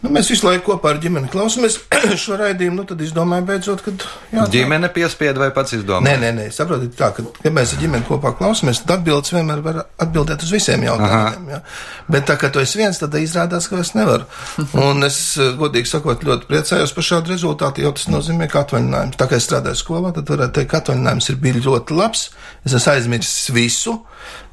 Nu, 0.00 0.08
mēs 0.14 0.30
visu 0.32 0.46
laiku 0.46 0.70
kopā 0.70 0.94
ar 0.94 0.98
ģimeni 1.02 1.28
klausāmies 1.32 1.76
šo 2.22 2.38
raidījumu. 2.40 2.80
Nu, 2.80 2.84
tad 2.88 3.02
izdomājām, 3.04 3.46
beidzot, 3.50 3.82
ka 3.84 3.92
jā, 4.32 4.46
Ģimene 4.54 4.88
piespieda 4.94 5.42
vai 5.42 5.50
pats 5.56 5.74
izdomāja? 5.76 6.06
Nē, 6.06 6.14
nē, 6.22 6.30
nē, 6.38 6.46
saprotiet, 6.56 6.94
tā, 6.96 7.10
ka, 7.16 7.24
kad 7.36 7.56
mēs 7.56 7.74
ar 7.76 7.82
ģimeni 7.82 8.06
kopā 8.08 8.32
klausāmies, 8.38 8.80
tad 8.84 8.94
atbildes 8.96 9.34
vienmēr 9.34 9.60
var 9.64 9.82
atbildēt 10.00 10.46
uz 10.46 10.54
visiem 10.56 10.86
jautājumiem. 10.86 11.50
Ja? 11.52 11.60
Bet 12.08 12.28
tā 12.30 12.38
kā 12.40 12.48
tu 12.52 12.62
esi 12.62 12.80
viens, 12.80 13.00
tad 13.02 13.18
izrādās, 13.20 13.68
ka 13.68 13.82
es 13.84 13.92
nevaru. 13.98 14.24
Un 14.88 15.04
es, 15.04 15.20
eh, 15.36 15.52
godīgi 15.60 15.92
sakot, 15.92 16.24
ļoti 16.24 16.48
priecājos 16.48 16.96
par 16.96 17.08
šādu 17.10 17.34
rezultātu, 17.34 17.84
jo 17.84 17.92
tas 17.98 18.08
nozīmē, 18.08 18.48
ka 18.48 18.64
atvaļinājums. 18.64 19.20
Tā 19.20 19.28
kā 19.28 19.36
es 19.36 19.48
strādāju 19.50 19.82
skolā, 19.82 20.14
tad 20.16 20.32
varētu 20.32 20.56
teikt, 20.56 20.72
ka 20.72 20.80
atvaļinājums 20.80 21.28
ir 21.28 21.40
bijis 21.44 21.66
ļoti 21.68 22.00
labs. 22.00 22.30
Es 22.64 22.76
esmu 22.76 22.96
aizmirsis 22.96 23.52
visu. 23.52 23.98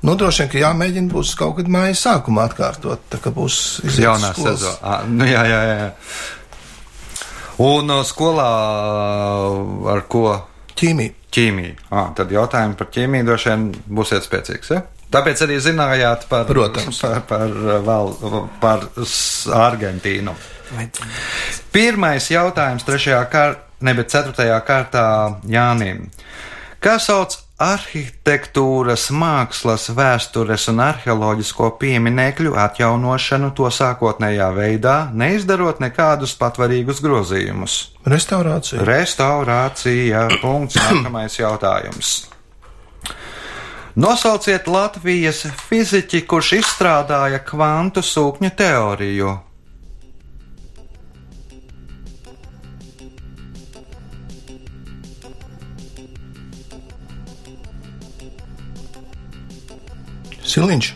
Nu, 0.05 0.15
droši 0.19 0.43
vien, 0.43 0.49
ka 0.51 0.59
jāmēģina 0.61 1.11
būs 1.11 1.35
kaut 1.39 1.55
kad 1.59 1.69
mājas 1.73 2.03
sākumā 2.05 2.47
atkārtot. 2.51 3.07
Tā 3.11 3.21
kā 3.23 3.33
būs 3.33 3.61
Jaunā 3.97 4.33
sezonā. 4.37 4.97
Nu, 5.09 5.25
jā, 5.27 5.45
jā, 5.49 5.61
jā. 5.71 5.87
Un 7.65 7.89
uh, 7.89 8.03
skolā 8.05 8.49
ar 9.93 10.03
ko? 10.11 10.27
Ķīmija. 10.77 11.15
Ķīmija. 11.33 11.73
Ah, 11.89 12.11
tad 12.17 12.31
jautājumi 12.31 12.77
par 12.77 12.91
ķīmiju 12.93 13.25
droši 13.27 13.49
vien 13.49 13.65
būsiet 13.97 14.25
spēcīgs. 14.25 14.69
Ja? 14.75 14.83
Tāpēc 15.13 15.41
arī 15.45 15.57
zinājāt 15.63 16.27
par, 16.29 16.45
Protams. 16.49 16.99
par, 17.01 17.21
par, 17.29 17.57
val, 17.85 18.13
par 18.61 18.85
Argentīnu. 19.55 20.33
Pirmais 21.71 22.27
jautājums 22.31 22.85
trešajā 22.87 23.21
kārtā, 23.31 23.63
ne 23.87 23.93
bet 23.97 24.11
ceturtajā 24.11 24.57
kārtā 24.67 25.05
Jānim. 25.47 26.07
Kā 26.83 26.97
sauc 27.01 27.37
arhitektūras, 27.57 29.07
mākslas, 29.09 29.87
vēstures 29.97 30.67
un 30.69 30.81
arheoloģisko 30.85 31.71
pieminekļu 31.81 32.53
atjaunošanu 32.61 33.49
to 33.57 33.71
sākotnējā 33.73 34.51
veidā, 34.53 34.97
neizdarot 35.17 35.81
nekādus 35.81 36.35
patvarīgus 36.37 37.01
grozījumus? 37.01 37.79
Restaurācija. 38.05 38.85
Restaurācija. 38.85 40.27
Punkts. 40.41 40.77
Nākamais 40.85 41.39
jautājums. 41.39 42.15
Nosauciet 43.97 44.67
Latvijas 44.69 45.41
fiziķi, 45.57 46.21
kurš 46.29 46.53
izstrādāja 46.59 47.41
kvantu 47.41 48.05
sūkņu 48.05 48.53
teoriju. 48.53 49.33
Siliņš. 60.47 60.91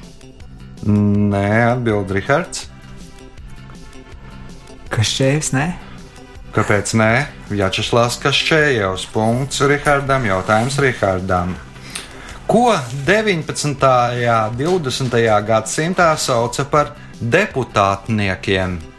Nē, 0.88 1.48
atbild 1.76 2.12
Rihards. 2.16 2.68
Kas 4.92 5.08
šķēvis, 5.08 5.52
ne? 5.56 5.66
Kāpēc 6.52 6.92
nē? 7.00 7.12
Jačeslavs 7.56 8.18
Kašķējevs. 8.20 9.06
Punkts 9.14 9.62
Rihardam. 9.64 10.26
Jautājums 10.28 10.76
Rihardam. 10.84 11.54
Ko 12.48 12.74
19. 13.08 13.48
un 13.72 14.58
20. 14.60 15.16
gadsimtā 15.48 16.10
sauca 16.20 16.66
par 16.68 16.92
deputātniekiem? 17.24 18.91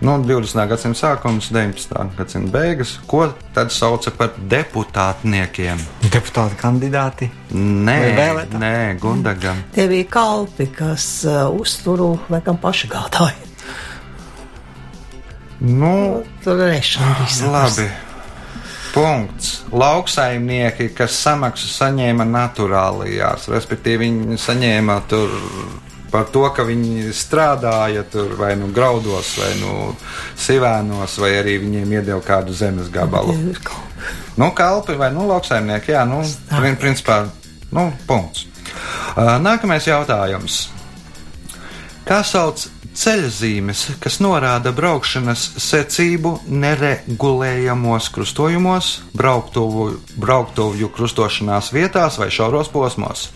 Nu, 0.00 0.12
20. 0.22 0.54
gadsimta 0.70 0.98
sākums, 1.00 1.48
19. 1.50 2.10
gadsimta 2.16 2.52
beigas. 2.54 2.92
Ko 3.10 3.24
tad 3.54 3.72
sauca 3.74 4.12
par 4.14 4.36
deputātniekiem? 4.38 5.80
Deputāti 6.06 6.58
kandidāti. 6.60 7.26
Nē, 7.50 7.96
nē 8.54 8.74
Gundagam. 9.02 9.64
Tie 9.74 9.88
bija 9.90 10.06
kalpi, 10.12 10.68
kas 10.70 11.08
uh, 11.26 11.48
uzturu 11.50 12.12
laikam 12.30 12.60
paši 12.62 12.92
gādāja. 12.92 13.48
Nu, 15.66 16.22
Tur 16.44 16.62
rešana 16.62 17.16
bija. 17.18 17.50
labi. 17.50 17.88
Punkts. 18.94 19.64
Lauksaimnieki, 19.74 20.92
kas 20.94 21.18
samaksu 21.26 21.66
saņēma 21.74 22.24
naturālajās, 22.24 23.50
respektīvi 23.50 24.06
viņi 24.06 24.38
saņēma 24.46 25.00
tur 25.10 25.34
par 26.10 26.24
to, 26.32 26.44
ka 26.56 26.64
viņi 26.64 27.10
strādāja 27.16 28.04
tur 28.10 28.34
vai 28.38 28.54
nu 28.56 28.70
graudos, 28.74 29.34
vai 29.40 29.50
nu 29.60 29.94
sivēnos, 30.38 31.18
vai 31.20 31.34
arī 31.40 31.58
viņiem 31.64 31.92
iedeva 31.98 32.20
kādu 32.24 32.52
zemes 32.56 32.88
gabalu. 32.94 33.34
Nu, 34.38 34.52
kalpi 34.54 34.94
vai 34.96 35.10
nu, 35.12 35.26
lauksaimnieki, 35.28 35.92
jā, 35.92 36.04
nu, 36.08 36.22
prin- 36.54 36.76
principā, 36.78 37.24
nu, 37.74 37.92
punkts. 38.06 38.46
Nākamais 39.16 39.86
jautājums. 39.88 40.68
Kā 42.08 42.22
sauc 42.24 42.62
ceļzīmes, 42.98 43.82
kas 44.02 44.16
norāda 44.22 44.72
braukšanas 44.74 45.42
secību 45.60 46.38
neregulējamos 46.48 48.08
krustojumos, 48.14 48.88
brauktuvu, 49.18 49.90
brauktuvju 50.16 50.88
krustošanās 50.94 51.72
vietās 51.74 52.18
vai 52.18 52.30
šauros 52.30 52.70
posmos? 52.72 53.28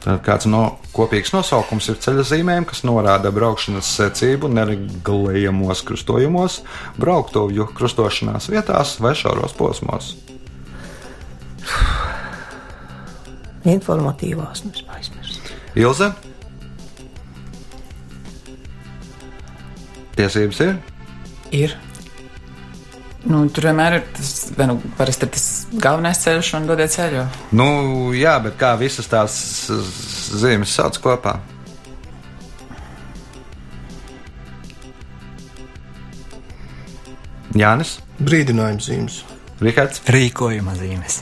Kāds 0.00 0.46
no 0.48 0.62
kopīgs 0.96 1.34
nosaukums 1.34 1.90
ir 1.92 1.98
ceļzīmēm, 2.00 2.64
kas 2.70 2.80
norāda 2.88 3.28
braukšanas 3.36 3.88
secību 3.98 4.48
neregulējamos 4.48 5.82
krustojumos, 5.84 6.62
brauktuvju 6.96 7.68
krustošanās 7.76 8.48
vietās 8.48 8.96
vai 9.04 9.12
šauros 9.18 9.52
posmos. 9.58 10.14
Informatīvās, 13.68 14.64
es 14.72 14.82
aizmirsu. 14.88 15.40
Ilze? 15.76 16.08
Tiesības 20.16 20.64
ir? 20.64 20.74
Ir. 21.52 21.76
Nu, 23.28 23.42
tur 23.52 23.66
vienmēr 23.68 23.98
ir 23.98 24.04
tas, 24.16 24.30
nu, 24.64 24.78
parasti 24.96 25.26
ir 25.26 25.32
tas 25.34 25.46
galvenais 25.76 26.22
ceļš 26.22 26.54
un 26.56 26.68
dodiet 26.70 26.92
ceļu. 26.94 27.24
Nu, 27.52 27.66
jā, 28.16 28.38
bet 28.40 28.56
kā 28.60 28.72
visas 28.80 29.10
tās 29.12 29.34
zīmes 30.40 30.72
sauc 30.72 30.96
kopā? 31.04 31.36
Jānis, 37.56 37.98
Brīdinājums 38.20 38.88
zīmes. 38.88 39.20
Rihards, 39.60 40.00
Rīkojuma 40.08 40.76
zīmes. 40.78 41.20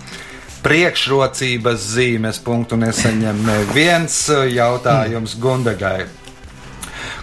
priekšrocības 0.62 1.84
zīmes 1.94 2.38
punktu 2.44 2.76
nesaņem 2.76 3.42
neviens 3.46 4.16
jautājums 4.52 5.36
Gundagai. 5.40 6.06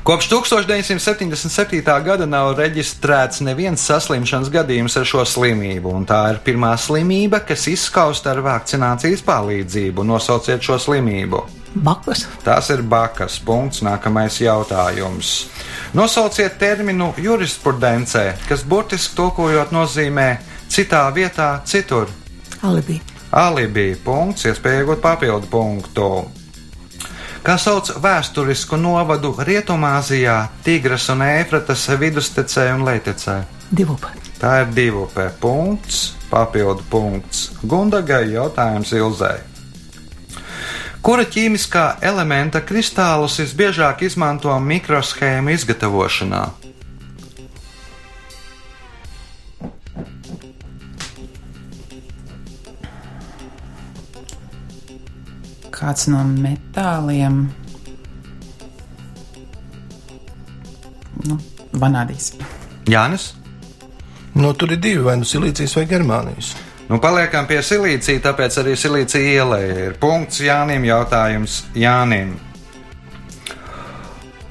Kopš 0.05 0.27
1977. 0.29 1.81
gada 2.05 2.27
nav 2.29 2.51
reģistrēts 2.59 3.39
neviens 3.41 3.81
saslimšanas 3.89 4.51
gadījums 4.53 4.93
ar 5.01 5.07
šo 5.09 5.23
slimību, 5.25 5.89
un 5.97 6.05
tā 6.05 6.19
ir 6.29 6.37
pirmā 6.45 6.75
slimība, 6.77 7.39
kas 7.41 7.63
izskausta 7.71 8.35
ar 8.35 8.43
vakcinācijas 8.45 9.25
palīdzību. 9.25 10.05
Nosauciet 10.05 10.61
šo 10.61 10.77
slimību. 10.83 11.41
Bakas. 11.89 12.27
Tas 12.45 12.69
ir 12.69 12.85
bakas 12.85 13.39
punkts. 13.41 13.81
Nākamais 13.81 14.37
jautājums. 14.45 15.33
Nosauciet 15.97 16.61
terminu 16.61 17.09
jurisprudencē, 17.17 18.27
kas 18.45 18.61
burtiski 18.61 19.17
tulkojot 19.17 19.73
nozīmē 19.73 20.29
citā 20.69 21.01
vietā, 21.17 21.55
citur. 21.65 22.13
Alibi. 22.61 23.01
Alibi 23.33 23.95
punkts, 24.05 24.45
iespēja 24.45 24.85
iegūt 24.85 25.01
papildu 25.01 25.49
punktu. 25.49 26.11
Kā 27.45 27.59
sauc 27.61 27.91
vēsturisku 28.01 28.73
novadu 28.81 29.29
Rietumāzijā, 29.37 30.47
Tigras 30.65 31.03
un 31.13 31.21
Ēfratas 31.21 31.83
vidustecē 32.01 32.71
un 32.73 32.81
lejtecē? 32.87 33.35
Divupa. 33.69 34.09
Tā 34.41 34.63
ir 34.63 34.71
divu 34.73 35.03
p 35.13 35.27
punkts, 35.43 36.15
papildu 36.31 36.81
punkts. 36.89 37.51
Gundagai 37.61 38.23
jautājums 38.33 38.95
Ilzai. 38.97 39.37
Kura 41.05 41.29
ķīmiskā 41.29 41.85
elementa 42.01 42.65
kristālus 42.65 43.37
visbiežāk 43.43 44.01
izmanto 44.09 44.57
mikroshēmu 44.57 45.53
izgatavošanā? 45.53 46.64
Kāds 55.85 56.07
no 56.09 56.23
metāliem. 56.25 57.43
Nu, 61.29 61.35
vanādīs. 61.77 62.31
Jānis? 62.89 63.27
No 64.33 64.55
tur 64.57 64.73
ir 64.73 64.81
divi, 64.81 65.03
vai 65.05 65.13
nu 65.21 65.29
silīcijas 65.29 65.77
vai 65.77 65.83
germānijas. 65.91 66.55
Nu, 66.89 66.97
paliekam 66.97 67.45
pie 67.45 67.61
silīcija, 67.61 68.23
tāpēc 68.25 68.57
arī 68.63 68.73
silīcija 68.73 69.37
ielē 69.43 69.61
ir 69.85 69.99
punkts 70.01 70.41
Jānim. 70.41 70.89
Jautājums 70.89 71.61
Jānim. 71.77 72.33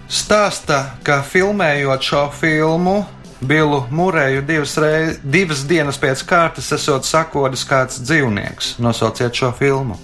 Stāsta, 0.07 1.01
ka 1.03 1.18
filmējot 1.27 2.11
šo 2.12 2.25
filmu, 2.38 3.01
Bilu 3.42 3.85
Mūrēju 3.90 4.47
divas, 4.47 4.79
reiz, 4.79 5.18
divas 5.18 5.66
dienas 5.66 5.99
pēc 5.99 6.23
kārtas 6.31 6.70
esot 6.79 7.11
sakodis 7.11 7.66
kāds 7.66 8.05
dzīvnieks. 8.07 8.77
Nosauciet 8.79 9.35
šo 9.35 9.51
filmu. 9.59 9.99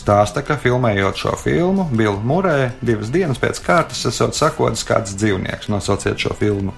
Stāsta, 0.00 0.40
ka 0.46 0.56
filmējot 0.56 1.18
šo 1.20 1.34
filmu, 1.36 1.84
Bilu 1.92 2.16
Mūrēju 2.24 2.70
divas 2.88 3.10
dienas 3.12 3.40
pēc 3.42 3.60
kārtas 3.64 4.00
esot 4.08 4.36
sakodis 4.38 4.84
kāds 4.88 5.12
dzīvnieks. 5.18 5.68
Nosauciet 5.72 6.20
šo 6.22 6.32
filmu. 6.38 6.72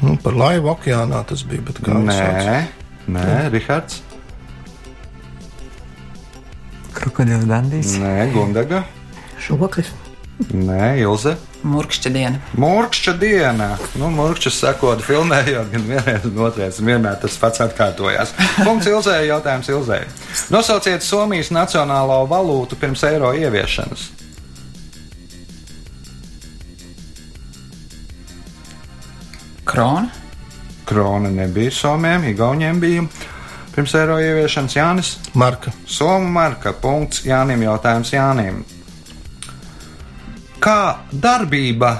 Nu, 0.00 0.16
par 0.20 0.36
laivu 0.36 0.72
okeānā 0.74 1.22
tas 1.28 1.44
bija. 1.48 1.64
sauc? 1.80 2.04
Nē, 2.04 2.60
nē, 3.16 3.48
Rihards. 3.52 4.02
Krokodils 6.96 7.46
Dandijs. 7.48 7.96
Nē, 8.00 8.30
Gundaga. 8.34 8.84
Šoklis. 9.40 9.92
Nē, 10.52 10.98
Ilze. 11.00 11.36
Murkšķa 11.62 12.10
diena. 12.14 12.38
Mūrkšķa 12.56 13.12
diena. 13.20 13.66
Nu, 14.00 14.08
Mūrkšķa 14.14 14.52
sekot 14.54 15.02
filmējot, 15.04 15.68
gan 15.74 15.84
vienreiz, 15.88 16.24
gan 16.24 16.46
otrreiz. 16.46 16.78
Vienmēr 16.80 17.18
tas 17.20 17.36
pats 17.40 17.60
atkārtojās. 17.66 18.32
Punkts 18.64 18.88
Ilzē, 18.88 19.18
jautājums 19.28 19.68
Ilzē. 19.68 20.00
Nosauciet 20.54 21.04
Somijas 21.04 21.52
nacionālo 21.52 22.22
valūtu 22.30 22.78
pirms 22.80 23.04
eiro 23.10 23.34
ieviešanas. 23.36 24.08
Krona. 29.68 30.08
Krona 30.88 31.30
nebija 31.30 31.70
Somijam, 31.70 32.24
Igauniem 32.24 32.80
bija. 32.80 33.04
Pirms 33.74 33.94
eiro 33.94 34.16
ieviešanas 34.18 34.74
Jānis. 34.76 35.14
Marka. 35.34 35.70
Somu 35.86 36.32
marka. 36.32 36.72
Punkts 36.72 37.22
Jānim. 37.28 37.68
Jautājums 37.68 38.16
Jānim. 38.16 38.64
Kā 40.60 41.06
darbība 41.08 41.94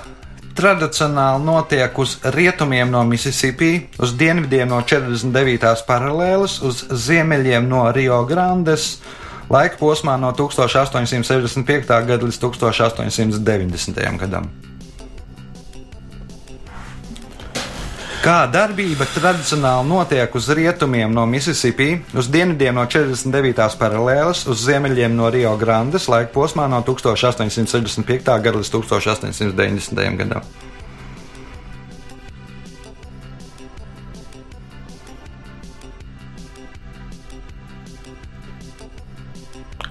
tradicionāli 0.53 1.47
notiek 1.47 1.97
uz 2.03 2.19
rietumiem 2.35 2.91
no 2.93 3.01
Mississippi, 3.09 3.87
uz 3.97 4.13
dienvidiem 4.21 4.69
no 4.69 4.83
49. 4.85 5.87
paralēles, 5.89 6.59
uz 6.69 6.83
ziemeļiem 7.07 7.65
no 7.71 7.87
Rio 7.97 8.21
Grandes, 8.29 8.99
laika 9.49 9.81
posmā 9.81 10.19
no 10.21 10.35
1865. 10.37 11.89
gada 11.89 12.21
līdz 12.21 12.43
1890. 12.45 14.05
gadam. 14.21 14.53
Kā 18.21 18.43
darbība 18.53 19.07
tradicionāli 19.09 19.89
notiek 19.89 20.35
uz 20.37 20.45
rietumiem 20.53 21.09
no 21.17 21.23
Mississippi, 21.25 21.95
uz 22.13 22.27
dienvidiem 22.29 22.77
no 22.77 22.83
49. 22.85 23.79
paralēles, 23.81 24.43
uz 24.45 24.65
ziemeļiem 24.67 25.15
no 25.17 25.31
Rio 25.33 25.55
Grandes 25.57 26.05
laika 26.13 26.29
posmā 26.35 26.67
no 26.69 26.83
1865. 26.85 28.29
gada 28.45 28.61
līdz 28.61 28.73
1890. 28.75 30.05
gadam. 30.21 30.45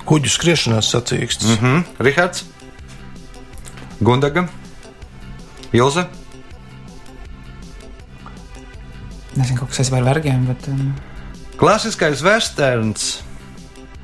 Kuģu 0.05 0.36
skriešanās 0.38 0.93
sacīksts. 0.93 1.49
Mm 1.49 1.57
-hmm. 1.65 1.84
Rihards, 2.05 2.45
Gundaga, 3.99 4.45
Ilze. 5.73 6.18
Nezinu, 9.40 9.64
kas 9.64 9.80
saistībā 9.80 10.02
ar 10.02 10.08
vergiem, 10.10 10.46
bet. 10.50 10.68
Um, 10.72 10.94
Klasiskais 11.60 12.24
westerns. 12.24 13.10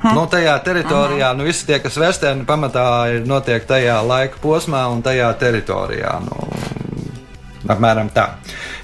Nu, 0.06 0.26
tajā 0.30 0.54
teritorijā, 0.62 1.32
nu, 1.34 1.48
visi 1.48 1.66
tie, 1.66 1.80
kas 1.82 1.96
vesterni 1.98 2.46
pamatā 2.46 2.86
ir 3.16 3.24
notiek 3.26 3.64
tajā 3.66 3.96
laika 4.06 4.38
posmā 4.44 4.84
un 4.92 5.02
tajā 5.06 5.32
teritorijā. 5.42 6.14
Nu, 6.28 6.50
apmēram 7.72 8.12
tā. 8.14 8.36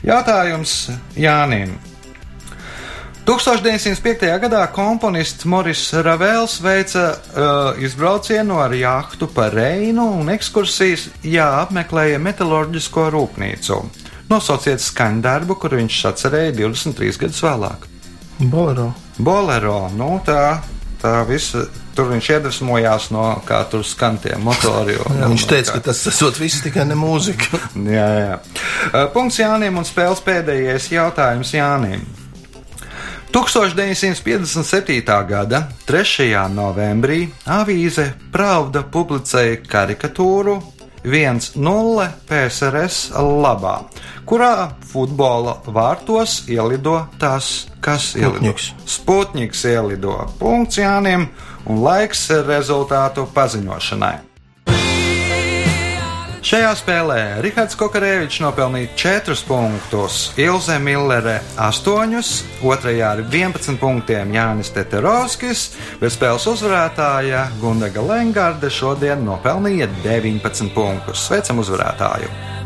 Jautājums 0.07 0.75
Jānim. 1.19 1.75
1905. 3.27 4.25
gadā 4.41 4.63
komponists 4.73 5.45
Moris 5.45 5.83
Ravels 5.93 6.57
veica 6.63 7.03
uh, 7.11 7.83
izbraucienu 7.83 8.57
ar 8.57 8.73
jahtu 8.73 9.29
pa 9.29 9.45
Reinu 9.53 10.07
un 10.23 10.31
ekskursijas 10.33 11.05
jāapmeklēja 11.21 12.17
metālurģisko 12.23 13.11
rūpnīcu. 13.13 13.77
Nosauciet 14.31 14.79
skaņdarbu, 14.83 15.57
kuru 15.59 15.81
viņš 15.81 15.97
atcerēja 16.13 16.53
23 16.61 17.19
gadus 17.25 17.41
vēlāk. 17.43 17.87
Bolero. 18.51 18.89
Bolero, 19.19 19.89
nu 19.93 20.15
tā, 20.25 20.61
tā 21.01 21.21
visa. 21.29 21.67
Tur 21.91 22.07
viņš 22.07 22.27
iedvesmojās 22.37 23.09
no 23.11 23.25
kā 23.43 23.57
tur 23.67 23.81
skan 23.83 24.15
tie 24.23 24.37
motori. 24.39 24.93
Un, 25.03 25.17
Jā, 25.19 25.27
viņš 25.27 25.43
teica, 25.49 25.73
kā- 25.73 25.81
ka 25.81 25.89
tas 25.89 26.05
esot 26.07 26.37
viss 26.39 26.61
tikai 26.63 26.85
ne 26.87 26.95
mūzika. 26.95 27.59
Jā, 27.97 28.07
jā. 28.21 28.37
Punkts 29.11 29.41
Jānim 29.43 29.75
un 29.81 29.83
spēles 29.85 30.23
pēdējais 30.23 30.87
jautājums 30.95 31.51
Jānim. 31.51 32.05
1957. 33.31 35.01
gada 35.27 35.67
3. 35.87 36.31
novembrī 36.51 37.25
avīze 37.47 38.09
Pravda 38.31 38.83
publicēja 38.83 39.59
karikatūru 39.67 40.57
1-0 41.03 42.07
PSRS 42.29 43.11
labā, 43.17 43.75
kurā 44.29 44.71
futbola 44.91 45.57
vārtos 45.65 46.43
ielido 46.51 46.97
tās, 47.21 47.67
kas 47.81 48.13
ielido. 48.15 48.37
Sputņiks. 48.37 48.71
Sputniks 48.85 49.63
ielido. 49.65 50.17
Punkts 50.39 50.81
Jānim 50.81 51.29
un 51.65 51.81
laiks 51.85 52.27
rezultātu 52.47 53.27
paziņošanai. 53.33 54.30
Šajā 56.41 56.71
spēlē 56.73 57.17
Rihards 57.45 57.75
Kokarēvičs 57.77 58.39
nopelnīja 58.41 58.89
4 58.97 59.43
punktus, 59.45 60.15
Ilze 60.41 60.79
Millere 60.81 61.35
8, 61.61 62.15
otrajā 62.65 63.11
ar 63.13 63.21
11 63.21 63.77
punktiem 63.77 64.33
Jānis 64.33 64.73
Teterovskis, 64.73 65.67
bet 66.01 66.15
spēles 66.15 66.47
uzvarētāja 66.49 67.43
Gundaga 67.61 68.01
Lengarde 68.01 68.73
šodien 68.73 69.21
nopelnīja 69.27 69.91
19 70.01 70.73
punktus. 70.73 71.27
Sveicam 71.29 71.61
uzvarētāju! 71.61 72.60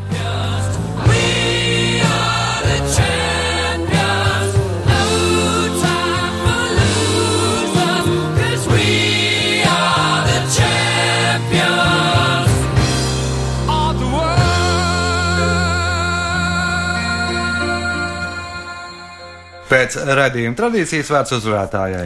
Pēc 19.76 19.98
redzējuma 20.08 20.56
tradīcijas 20.56 21.10
vērts 21.12 21.34
uzvarētājai. 21.36 22.06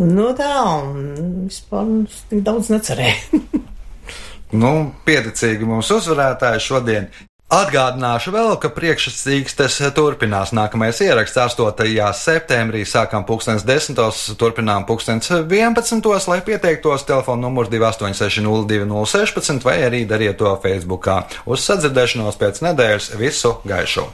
Nu 0.00 0.30
tā, 0.32 0.54
un 0.80 1.02
vispār 1.44 1.84
nu, 1.84 2.06
tik 2.30 2.40
daudz 2.46 2.72
necerēju. 2.72 3.42
Nu, 4.50 4.90
pieticīgi 5.06 5.62
mūsu 5.62 6.00
uzvarētāji 6.00 6.62
šodien. 6.64 7.04
Atgādināšu 7.54 8.32
vēl, 8.34 8.48
ka 8.58 8.66
priekšsīkstes 8.74 9.76
turpinās. 9.94 10.50
Nākamais 10.54 10.98
ieraksts 11.06 11.38
8. 11.38 11.94
septembrī 12.18 12.82
sākam 12.82 13.22
10. 13.22 13.94
turpinām 14.40 14.88
11. 14.90 16.02
lai 16.32 16.40
pieteiktos 16.42 17.06
telefona 17.06 17.46
numurs 17.46 17.70
286-0216 17.70 19.62
vai 19.62 19.78
arī 19.86 20.02
dariet 20.02 20.42
to 20.42 20.50
Facebookā. 20.66 21.22
Uz 21.46 21.62
sadzirdēšanos 21.70 22.42
pēc 22.42 22.62
nedēļas 22.66 23.12
visu 23.22 23.60
gaišu! 23.62 24.08